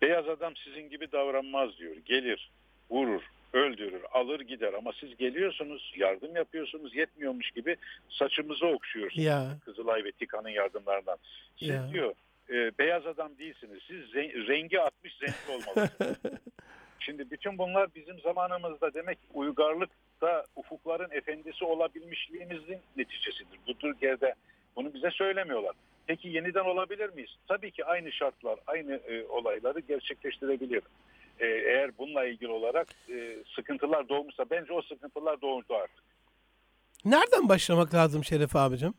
[0.03, 1.97] beyaz adam sizin gibi davranmaz diyor.
[1.97, 2.51] Gelir,
[2.91, 4.72] vurur, öldürür, alır gider.
[4.72, 7.76] Ama siz geliyorsunuz, yardım yapıyorsunuz, yetmiyormuş gibi
[8.09, 9.24] saçımızı okşuyorsunuz.
[9.24, 9.46] Ya.
[9.64, 11.16] Kızılay ve TİKA'nın yardımlarından.
[11.57, 11.88] Siz Ya.
[11.92, 12.14] diyor
[12.50, 13.82] e, beyaz adam değilsiniz.
[13.86, 14.14] Siz
[14.48, 16.16] rengi atmış renkli olmalısınız.
[16.98, 23.59] Şimdi bütün bunlar bizim zamanımızda demek uygarlıkta ufukların efendisi olabilmişliğimizin neticesidir.
[23.66, 24.34] Bu Türkiye'de
[24.76, 25.72] bunu bize söylemiyorlar.
[26.07, 27.30] Peki yeniden olabilir miyiz?
[27.48, 30.82] Tabii ki aynı şartlar, aynı e, olayları gerçekleştirebilir.
[31.43, 36.05] E, eğer bununla ilgili olarak e, sıkıntılar doğmuşsa bence o sıkıntılar doğdu artık.
[37.05, 38.95] Nereden başlamak lazım Şeref abicim?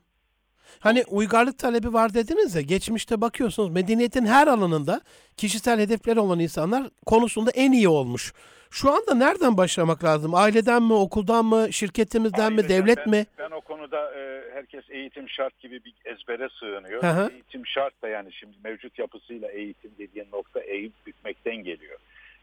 [0.80, 5.02] Hani uygarlık talebi var dediniz ya geçmişte bakıyorsunuz medeniyetin her alanında
[5.38, 8.34] kişisel hedefleri olan insanlar konusunda en iyi olmuş.
[8.72, 10.36] Şu anda nereden başlamak lazım?
[10.36, 13.26] Aileden mi, okuldan mı, şirketimizden mi, Aileden devlet ben, mi?
[13.38, 17.04] Ben o konuda e, herkes eğitim şart gibi bir ezbere sığınıyor.
[17.04, 17.32] Hı hı.
[17.34, 22.00] Eğitim şart da yani şimdi mevcut yapısıyla eğitim dediğin nokta eğip bükmekten geliyor.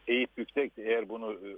[0.07, 1.49] Eğip bükmek de eğer bunu e,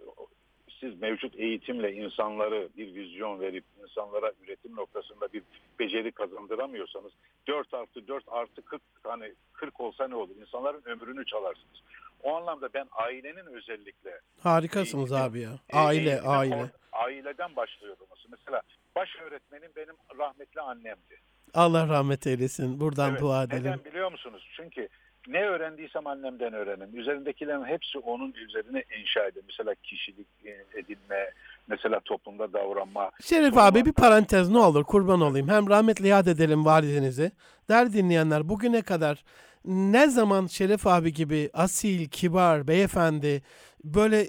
[0.79, 5.43] siz mevcut eğitimle insanları bir vizyon verip insanlara üretim noktasında bir
[5.79, 7.11] beceri kazandıramıyorsanız
[7.47, 10.35] 4 artı 4 artı 40 hani 40 olsa ne olur?
[10.41, 11.81] İnsanların ömrünü çalarsınız.
[12.23, 15.49] O anlamda ben ailenin özellikle Harikasınız Eğitim- abi ya.
[15.73, 16.71] e, Aile, aile.
[16.91, 18.27] aileden başlıyor olması.
[18.31, 18.61] Mesela
[18.95, 21.19] baş öğretmenim benim rahmetli annemdi.
[21.53, 22.79] Allah rahmet eylesin.
[22.79, 23.63] Buradan Evet, dua edelim.
[23.63, 24.47] Neden biliyor musunuz?
[24.57, 24.87] Çünkü
[25.27, 26.89] ne öğrendiysem annemden öğrenim.
[26.99, 29.45] Üzerindekilerin hepsi onun üzerine inşa ediyor.
[29.47, 31.31] Mesela kişilik e, edinme,
[31.67, 33.11] mesela toplumda davranma.
[33.21, 35.47] Şerif abi bir parantez ne olur kurban olayım.
[35.47, 37.31] Hem rahmetli yad edelim validenizi.
[37.69, 39.23] Der dinleyenler bugüne kadar
[39.65, 43.41] ne zaman Şerif abi gibi asil, kibar, beyefendi
[43.83, 44.27] böyle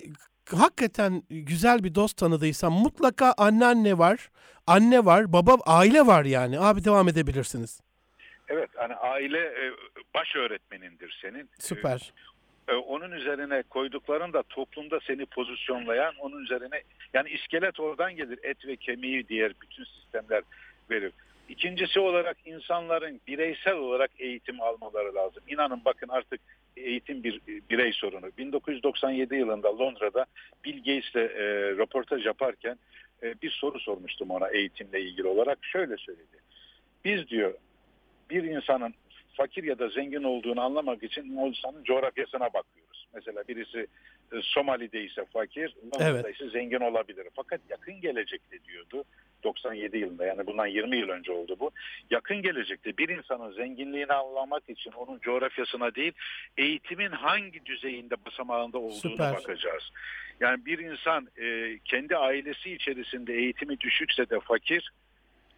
[0.51, 4.31] hakikaten güzel bir dost tanıdıysam mutlaka anneanne var,
[4.67, 6.61] anne var, baba, aile var yani.
[6.61, 7.81] Abi devam edebilirsiniz.
[8.49, 9.73] Evet, hani aile e,
[10.15, 11.51] baş öğretmenindir senin.
[11.59, 12.13] Süper.
[12.69, 16.83] E, onun üzerine koydukların da toplumda seni pozisyonlayan, onun üzerine
[17.15, 18.39] yani iskelet oradan gelir.
[18.43, 20.43] Et ve kemiği diğer bütün sistemler
[20.91, 21.13] verir.
[21.49, 25.43] İkincisi olarak insanların bireysel olarak eğitim almaları lazım.
[25.49, 26.41] İnanın bakın artık
[26.77, 27.41] eğitim bir
[27.71, 28.31] birey sorunu.
[28.39, 30.27] 1997 yılında Londra'da
[30.65, 31.45] Bill Gates'le e,
[31.79, 32.79] röportaj yaparken
[33.23, 35.59] e, bir soru sormuştum ona eğitimle ilgili olarak.
[35.63, 36.37] Şöyle söyledi.
[37.05, 37.55] Biz diyor
[38.31, 38.95] bir insanın
[39.37, 43.09] fakir ya da zengin olduğunu anlamak için o insanın coğrafyasına bakıyoruz.
[43.15, 43.87] Mesela birisi
[44.33, 47.27] e, Somali'de ise fakir, Londra'da ise zengin olabilir.
[47.37, 49.05] Fakat yakın gelecekte diyordu
[49.45, 51.71] 97 yılında yani bundan 20 yıl önce oldu bu.
[52.11, 56.13] Yakın gelecekte bir insanın zenginliğini anlamak için onun coğrafyasına değil
[56.57, 59.35] eğitimin hangi düzeyinde basamağında olduğunu Süper.
[59.35, 59.91] bakacağız.
[60.41, 64.93] Yani bir insan e, kendi ailesi içerisinde eğitimi düşükse de fakir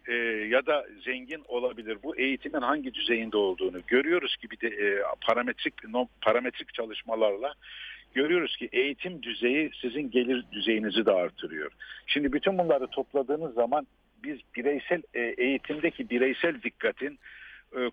[0.07, 0.13] e,
[0.49, 1.97] ya da zengin olabilir.
[2.03, 7.53] Bu eğitimin hangi düzeyinde olduğunu görüyoruz ki bir de e, parametrik no, parametrik çalışmalarla
[8.13, 11.71] görüyoruz ki eğitim düzeyi sizin gelir düzeyinizi de artırıyor.
[12.07, 13.87] Şimdi bütün bunları topladığınız zaman
[14.23, 17.19] biz bireysel e, eğitimdeki bireysel dikkatin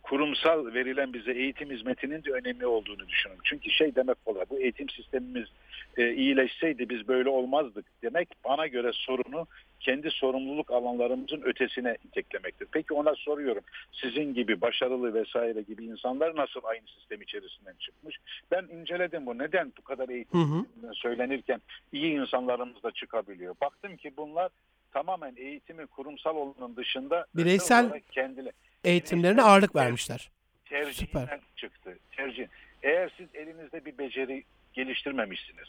[0.03, 3.43] kurumsal verilen bize eğitim hizmetinin de önemli olduğunu düşünüyorum.
[3.45, 5.49] Çünkü şey demek kolay bu eğitim sistemimiz
[5.97, 9.47] e, iyileşseydi biz böyle olmazdık demek bana göre sorunu
[9.81, 12.69] kendi sorumluluk alanlarımızın ötesine iteklemektir.
[12.73, 13.63] Peki ona soruyorum
[13.93, 18.19] sizin gibi başarılı vesaire gibi insanlar nasıl aynı sistem içerisinden çıkmış?
[18.51, 19.39] Ben inceledim bu.
[19.39, 20.95] Neden bu kadar eğitim Hı hı.
[20.95, 21.61] söylenirken
[21.93, 23.55] iyi insanlarımız da çıkabiliyor?
[23.61, 24.51] Baktım ki bunlar
[24.93, 28.53] tamamen eğitimin kurumsal olanın dışında Bireysel kendileri
[28.85, 30.31] Eğitimlerine ağırlık vermişler.
[30.93, 31.41] Süper.
[31.57, 31.99] çıktı.
[32.17, 32.47] Tercih.
[32.83, 35.69] Eğer siz elinizde bir beceri geliştirmemişsiniz.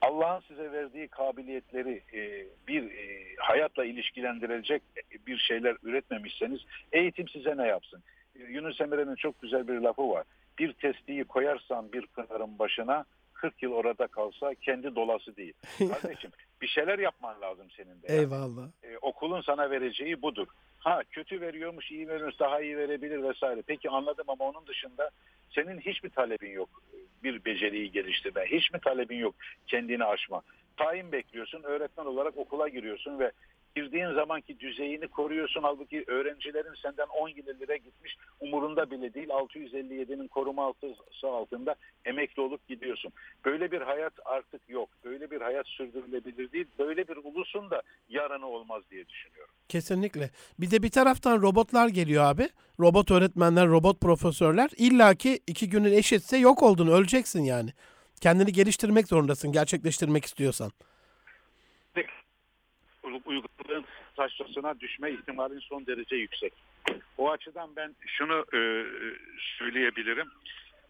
[0.00, 4.82] Allah'ın size verdiği kabiliyetleri e, bir e, hayatla ilişkilendirecek
[5.26, 6.60] bir şeyler üretmemişseniz
[6.92, 8.02] eğitim size ne yapsın?
[8.36, 10.24] E, Yunus Emre'nin çok güzel bir lafı var.
[10.58, 13.04] Bir testiyi koyarsan bir pınarın başına
[13.34, 15.52] 40 yıl orada kalsa kendi dolası değil.
[15.78, 16.30] Kardeşim
[16.62, 18.06] bir şeyler yapman lazım senin de.
[18.18, 18.68] Eyvallah.
[18.82, 20.46] e, okulun sana vereceği budur.
[20.86, 23.62] Ha kötü veriyormuş, iyi veriyormuş, daha iyi verebilir vesaire.
[23.66, 25.10] Peki anladım ama onun dışında
[25.50, 26.82] senin hiçbir talebin yok
[27.22, 28.44] bir beceriyi geliştirme.
[28.46, 29.34] Hiç mi talebin yok
[29.66, 30.42] kendini aşma?
[30.76, 33.32] Tayin bekliyorsun, öğretmen olarak okula giriyorsun ve
[33.76, 35.62] girdiğin zamanki düzeyini koruyorsun.
[35.62, 39.28] Halbuki öğrencilerin senden 10 yıl ileri gitmiş umurunda bile değil.
[39.28, 41.74] 657'nin koruma altısı altında
[42.04, 43.12] emekli olup gidiyorsun.
[43.44, 44.88] Böyle bir hayat artık yok.
[45.04, 46.66] Böyle bir hayat sürdürülebilir değil.
[46.78, 49.54] Böyle bir ulusun da yarını olmaz diye düşünüyorum.
[49.68, 50.30] Kesinlikle.
[50.58, 52.48] Bir de bir taraftan robotlar geliyor abi.
[52.80, 54.70] Robot öğretmenler, robot profesörler.
[54.76, 57.70] İlla ki iki günün eşitse yok oldun, öleceksin yani.
[58.20, 60.72] Kendini geliştirmek zorundasın, gerçekleştirmek istiyorsan.
[63.26, 63.84] uyguladığın
[64.16, 66.52] taşrasına düşme ihtimalin son derece yüksek.
[67.18, 68.60] O açıdan ben şunu e,
[69.58, 70.28] söyleyebilirim.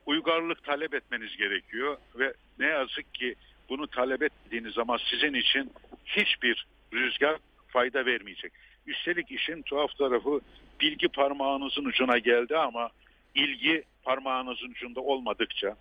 [0.06, 3.34] Uygarlık talep etmeniz gerekiyor ve ne yazık ki
[3.68, 5.72] bunu talep ettiğiniz zaman sizin için
[6.04, 8.52] hiçbir rüzgar fayda vermeyecek.
[8.86, 10.40] Üstelik işin tuhaf tarafı
[10.80, 12.90] bilgi parmağınızın ucuna geldi ama
[13.34, 15.76] ilgi parmağınızın ucunda olmadıkça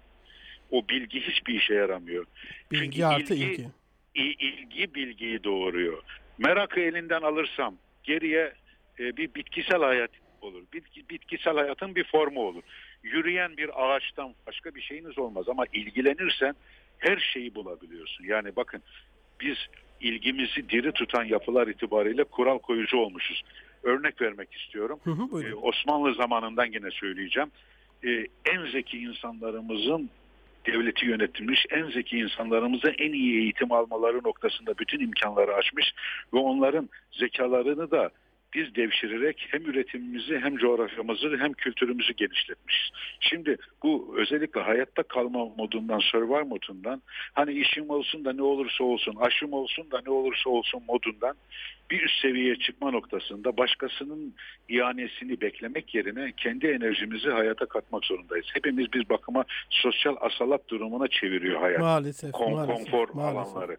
[0.72, 2.26] o bilgi hiçbir işe yaramıyor.
[2.72, 3.68] Bilgi Çünkü artı ilgi- ilgi.
[4.16, 6.04] İlgi bilgiyi doğuruyor.
[6.38, 8.54] Merakı elinden alırsam geriye
[9.00, 10.12] e, bir bitkisel hayat
[10.42, 10.64] olur.
[10.74, 12.64] Bitki, bitkisel hayatın bir formu olur.
[13.04, 16.56] Yürüyen bir ağaçtan başka bir şeyiniz olmaz ama ilgilenirsen
[17.00, 18.24] her şeyi bulabiliyorsun.
[18.26, 18.82] Yani bakın
[19.42, 19.58] biz
[20.02, 23.44] ilgimizi diri tutan yapılar itibariyle kural koyucu olmuşuz.
[23.84, 25.00] Örnek vermek istiyorum.
[25.04, 25.54] Hı hı, Ee.
[25.54, 27.52] Osmanlı zamanından yine söyleyeceğim.
[28.06, 30.10] Ee, en zeki insanlarımızın
[30.66, 35.94] devleti yönetilmiş, en zeki insanlarımıza en iyi eğitim almaları noktasında bütün imkanları açmış
[36.34, 38.10] ve onların zekalarını da
[38.56, 42.90] biz devşirerek hem üretimimizi hem coğrafyamızı hem kültürümüzü genişletmişiz.
[43.20, 47.02] Şimdi bu özellikle hayatta kalma modundan, survival modundan
[47.34, 51.36] hani işim olsun da ne olursa olsun, aşım olsun da ne olursa olsun modundan
[51.92, 54.34] bir üst seviyeye çıkma noktasında başkasının
[54.70, 58.46] ihanesini beklemek yerine kendi enerjimizi hayata katmak zorundayız.
[58.54, 61.80] Hepimiz bir bakıma sosyal asalat durumuna çeviriyor hayat.
[61.80, 63.56] Maalesef, Kon- maalesef, konfor maalesef.
[63.56, 63.78] alanları.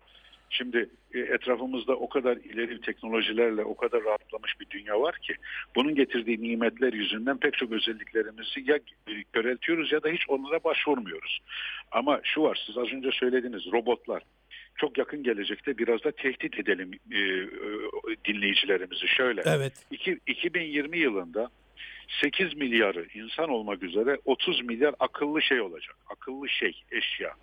[0.50, 5.34] Şimdi e, etrafımızda o kadar ileri teknolojilerle o kadar rahatlamış bir dünya var ki
[5.76, 11.38] bunun getirdiği nimetler yüzünden pek çok özelliklerimizi ya e, köreltiyoruz ya da hiç onlara başvurmuyoruz.
[11.92, 14.22] Ama şu var siz az önce söylediniz robotlar.
[14.76, 17.46] Çok yakın gelecekte biraz da tehdit edelim e, e,
[18.24, 19.08] dinleyicilerimizi.
[19.08, 19.72] Şöyle Evet.
[19.90, 21.50] İki- 2020 yılında
[22.22, 25.96] 8 milyarı insan olmak üzere 30 milyar akıllı şey olacak.
[26.10, 27.34] Akıllı şey, eşya,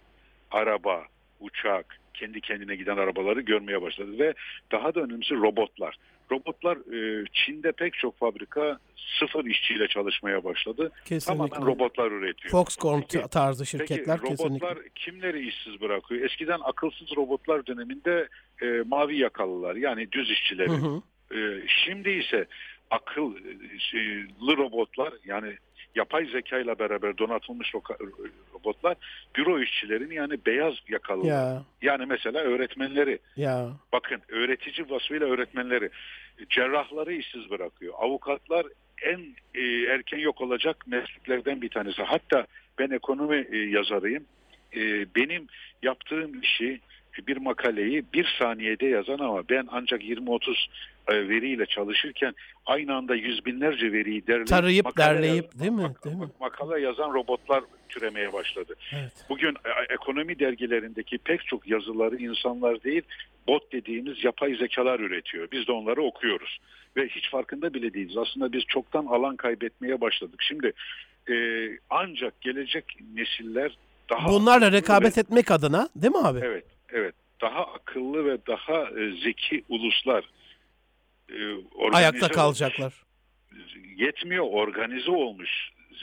[0.52, 1.06] araba,
[1.40, 4.34] uçak, kendi kendine giden arabaları görmeye başladı ve
[4.72, 5.96] daha da önemlisi robotlar.
[6.32, 8.80] Robotlar e, Çin'de pek çok fabrika
[9.20, 10.92] sıfır işçiyle çalışmaya başladı.
[11.06, 11.50] Kesinlikle.
[11.50, 12.52] Tamamen robotlar üretiyor.
[12.52, 14.90] Foxconn Peki- tarzı Peki şirketler robotlar kesinlikle.
[14.96, 16.22] kimleri işsiz bırakıyor?
[16.26, 18.28] Eskiden akılsız robotlar döneminde
[18.62, 21.02] e, mavi yakalılar yani düz işçileri Hı hı.
[21.36, 22.46] ee, Şimdi ise
[22.90, 25.58] akıllı robotlar yani
[25.96, 27.74] yapay zeka ile beraber donatılmış
[28.54, 28.96] robotlar
[29.36, 31.28] büro işçilerini yani beyaz yakalılar.
[31.28, 35.90] Ya Yani mesela öğretmenleri ya bakın öğretici vasfıyla öğretmenleri
[36.50, 37.94] cerrahları işsiz bırakıyor.
[37.98, 38.66] Avukatlar
[39.02, 39.20] en
[39.56, 39.62] e,
[39.94, 42.04] erken yok olacak mesleklerden bir tanesi.
[42.04, 42.48] Hatta
[42.80, 44.24] ben ekonomi e, yazarıyım.
[44.76, 44.82] E,
[45.16, 45.48] benim
[45.84, 46.80] yaptığım işi
[47.28, 50.56] bir makaleyi bir saniyede yazan ama ben ancak 20-30 e,
[51.12, 52.34] veriyle çalışırken
[52.66, 55.82] aynı anda yüz binlerce veriyi derleyip Tarayıp, makale derleyip, değil mi?
[55.82, 56.28] mak- Değil mi?
[56.40, 58.76] makale yazan robotlar türemeye başladı.
[58.94, 59.12] evet.
[59.30, 63.02] Bugün e, ekonomi dergilerindeki pek çok yazıları insanlar değil,
[63.48, 65.48] bot dediğimiz yapay zekalar üretiyor.
[65.52, 66.60] Biz de onları okuyoruz.
[66.98, 68.18] Ve hiç farkında bile değiliz.
[68.18, 70.42] Aslında biz çoktan alan kaybetmeye başladık.
[70.48, 70.74] Şimdi
[71.30, 71.36] e,
[71.90, 73.78] ancak gelecek nesiller
[74.10, 74.30] daha...
[74.30, 76.40] Bunlarla rekabet ve- etmek adına değil mi abi?
[76.44, 77.16] Evet, evet.
[77.42, 80.28] Daha akıllı ve daha e, zeki uluslar e,
[81.76, 82.94] organize Ayakta kalacaklar.
[83.98, 85.50] Yetmiyor, organize olmuş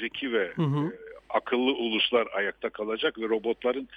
[0.01, 0.87] zeki ve Hı hı.
[0.87, 0.93] e,
[1.29, 3.89] akıllı uluslar ayakta kalacak ve robotların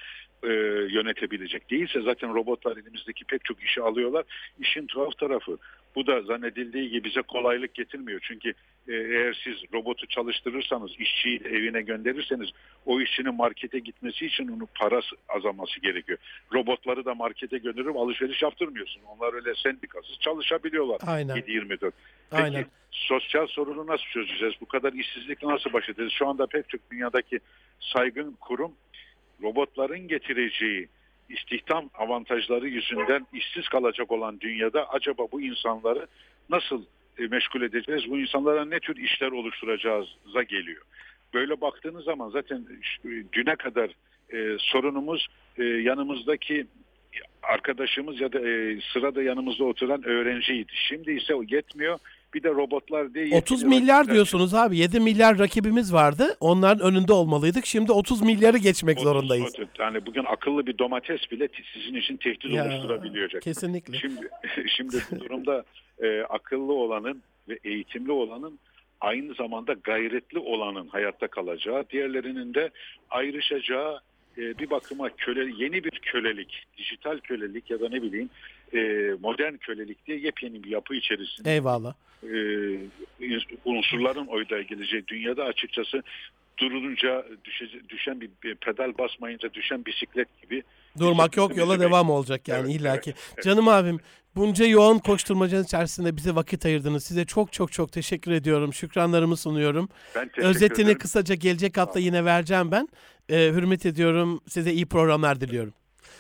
[0.43, 0.47] e,
[0.93, 1.71] yönetebilecek.
[1.71, 4.25] Değilse zaten robotlar elimizdeki pek çok işi alıyorlar.
[4.59, 5.57] İşin tuhaf tarafı
[5.95, 8.19] bu da zannedildiği gibi bize kolaylık getirmiyor.
[8.23, 8.53] Çünkü
[8.87, 12.49] e, eğer siz robotu çalıştırırsanız, işçiyi evine gönderirseniz
[12.85, 16.17] o işçinin markete gitmesi için onun parası azaması gerekiyor.
[16.53, 19.01] Robotları da markete gönderip alışveriş yaptırmıyorsun.
[19.07, 20.99] Onlar öyle sendikasız çalışabiliyorlar.
[21.07, 21.35] Aynen.
[21.35, 21.91] 7-24.
[22.31, 22.65] Peki Aynen.
[22.91, 24.53] sosyal sorunu nasıl çözeceğiz?
[24.61, 26.11] Bu kadar işsizlikle nasıl baş edeceğiz?
[26.11, 27.39] Şu anda pek çok dünyadaki
[27.79, 28.71] saygın kurum
[29.43, 30.87] robotların getireceği
[31.29, 36.07] istihdam avantajları yüzünden işsiz kalacak olan dünyada acaba bu insanları
[36.49, 36.85] nasıl
[37.17, 38.09] e, meşgul edeceğiz?
[38.09, 40.81] Bu insanlara ne tür işler oluşturacağıza geliyor.
[41.33, 42.65] Böyle baktığınız zaman zaten
[43.05, 43.89] e, düne kadar
[44.33, 46.67] e, sorunumuz yanımızdaki
[47.43, 50.71] arkadaşımız ya da e, sırada yanımızda oturan öğrenciydi.
[50.75, 51.99] Şimdi ise o yetmiyor.
[52.33, 53.81] Bir de robotlar diye 30 yetmiyor.
[53.81, 54.77] milyar diyorsunuz abi.
[54.77, 56.37] 7 milyar rakibimiz vardı.
[56.39, 57.65] Onların önünde olmalıydık.
[57.65, 59.53] Şimdi 30 milyarı geçmek zorundayız.
[59.79, 63.41] Yani bugün akıllı bir domates bile sizin için tehdit Ya, oluşturabilecek.
[63.41, 63.97] kesinlikle.
[63.97, 64.29] Şimdi
[64.77, 65.63] şimdi bu durumda
[66.01, 68.59] e, akıllı olanın ve eğitimli olanın
[69.01, 72.69] aynı zamanda gayretli olanın hayatta kalacağı, diğerlerinin de
[73.09, 73.99] ayrışacağı
[74.37, 78.29] e, bir bakıma köle yeni bir kölelik, dijital kölelik ya da ne bileyim
[78.73, 78.79] e,
[79.21, 81.93] modern kölelik diye yepyeni bir yapı içerisinde Eyvallah.
[82.23, 82.29] e,
[83.65, 86.03] unsurların oyda geleceği dünyada açıkçası
[86.57, 90.63] durulunca düşece, düşen bir, pedal basmayınca düşen bisiklet gibi
[90.99, 93.09] Durmak yok yola devam olacak yani Evet, illaki.
[93.09, 93.43] evet, evet.
[93.45, 93.99] Canım abim
[94.35, 97.03] bunca yoğun koşturmacanın içerisinde bize vakit ayırdınız.
[97.03, 98.73] Size çok çok çok teşekkür ediyorum.
[98.73, 99.89] Şükranlarımı sunuyorum.
[100.15, 100.97] ben teşekkür Özetini ederim.
[100.97, 102.87] kısaca gelecek hafta yine vereceğim ben.
[103.29, 104.41] Ee, hürmet ediyorum.
[104.47, 105.73] Size iyi programlar diliyorum.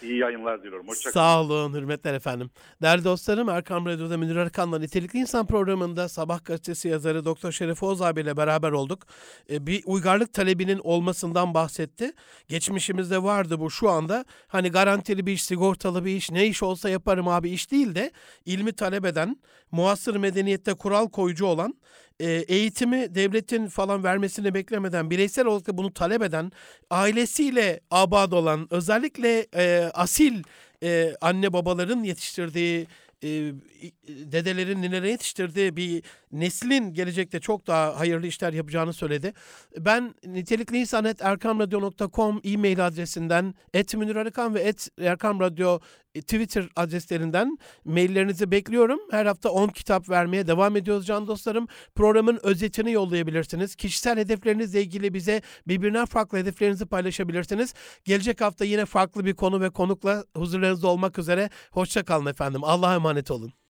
[0.03, 0.87] İyi yayınlar diliyorum.
[0.87, 1.13] Hoşça kalın.
[1.13, 2.49] Sağ olun, hürmetler efendim.
[2.81, 8.01] Değerli dostlarım, Erkam Radyo'da Münir Arkan'la Nitelikli İnsan programında Sabah gazetesi yazarı Doktor Şeref Oğuz
[8.01, 8.99] abiyle beraber olduk.
[9.49, 12.11] Ee, bir uygarlık talebinin olmasından bahsetti.
[12.47, 14.25] Geçmişimizde vardı bu şu anda.
[14.47, 18.11] Hani garantili bir iş, sigortalı bir iş, ne iş olsa yaparım abi iş değil de
[18.45, 19.37] ilmi talep eden,
[19.71, 21.75] muasır medeniyette kural koyucu olan,
[22.19, 26.51] e, eğitimi devletin falan vermesini beklemeden, bireysel olarak da bunu talep eden,
[26.89, 30.43] ailesiyle abad olan, özellikle e, asil
[30.83, 32.87] e, anne babaların yetiştirdiği,
[33.23, 33.53] e,
[34.07, 39.33] dedelerin, ninelerin yetiştirdiği bir neslin gelecekte çok daha hayırlı işler yapacağını söyledi.
[39.79, 45.79] Ben nitelikli insanet erkamradyo.com e-mail adresinden et Münir Arıkan ve et Erkam Radyo
[46.21, 48.99] Twitter adreslerinden maillerinizi bekliyorum.
[49.11, 51.67] Her hafta 10 kitap vermeye devam ediyoruz can dostlarım.
[51.95, 53.75] Programın özetini yollayabilirsiniz.
[53.75, 57.73] Kişisel hedeflerinizle ilgili bize birbirinden farklı hedeflerinizi paylaşabilirsiniz.
[58.03, 61.49] Gelecek hafta yine farklı bir konu ve konukla huzurlarınızda olmak üzere.
[61.71, 62.63] Hoşça kalın efendim.
[62.63, 63.53] Allah'a emanet olun.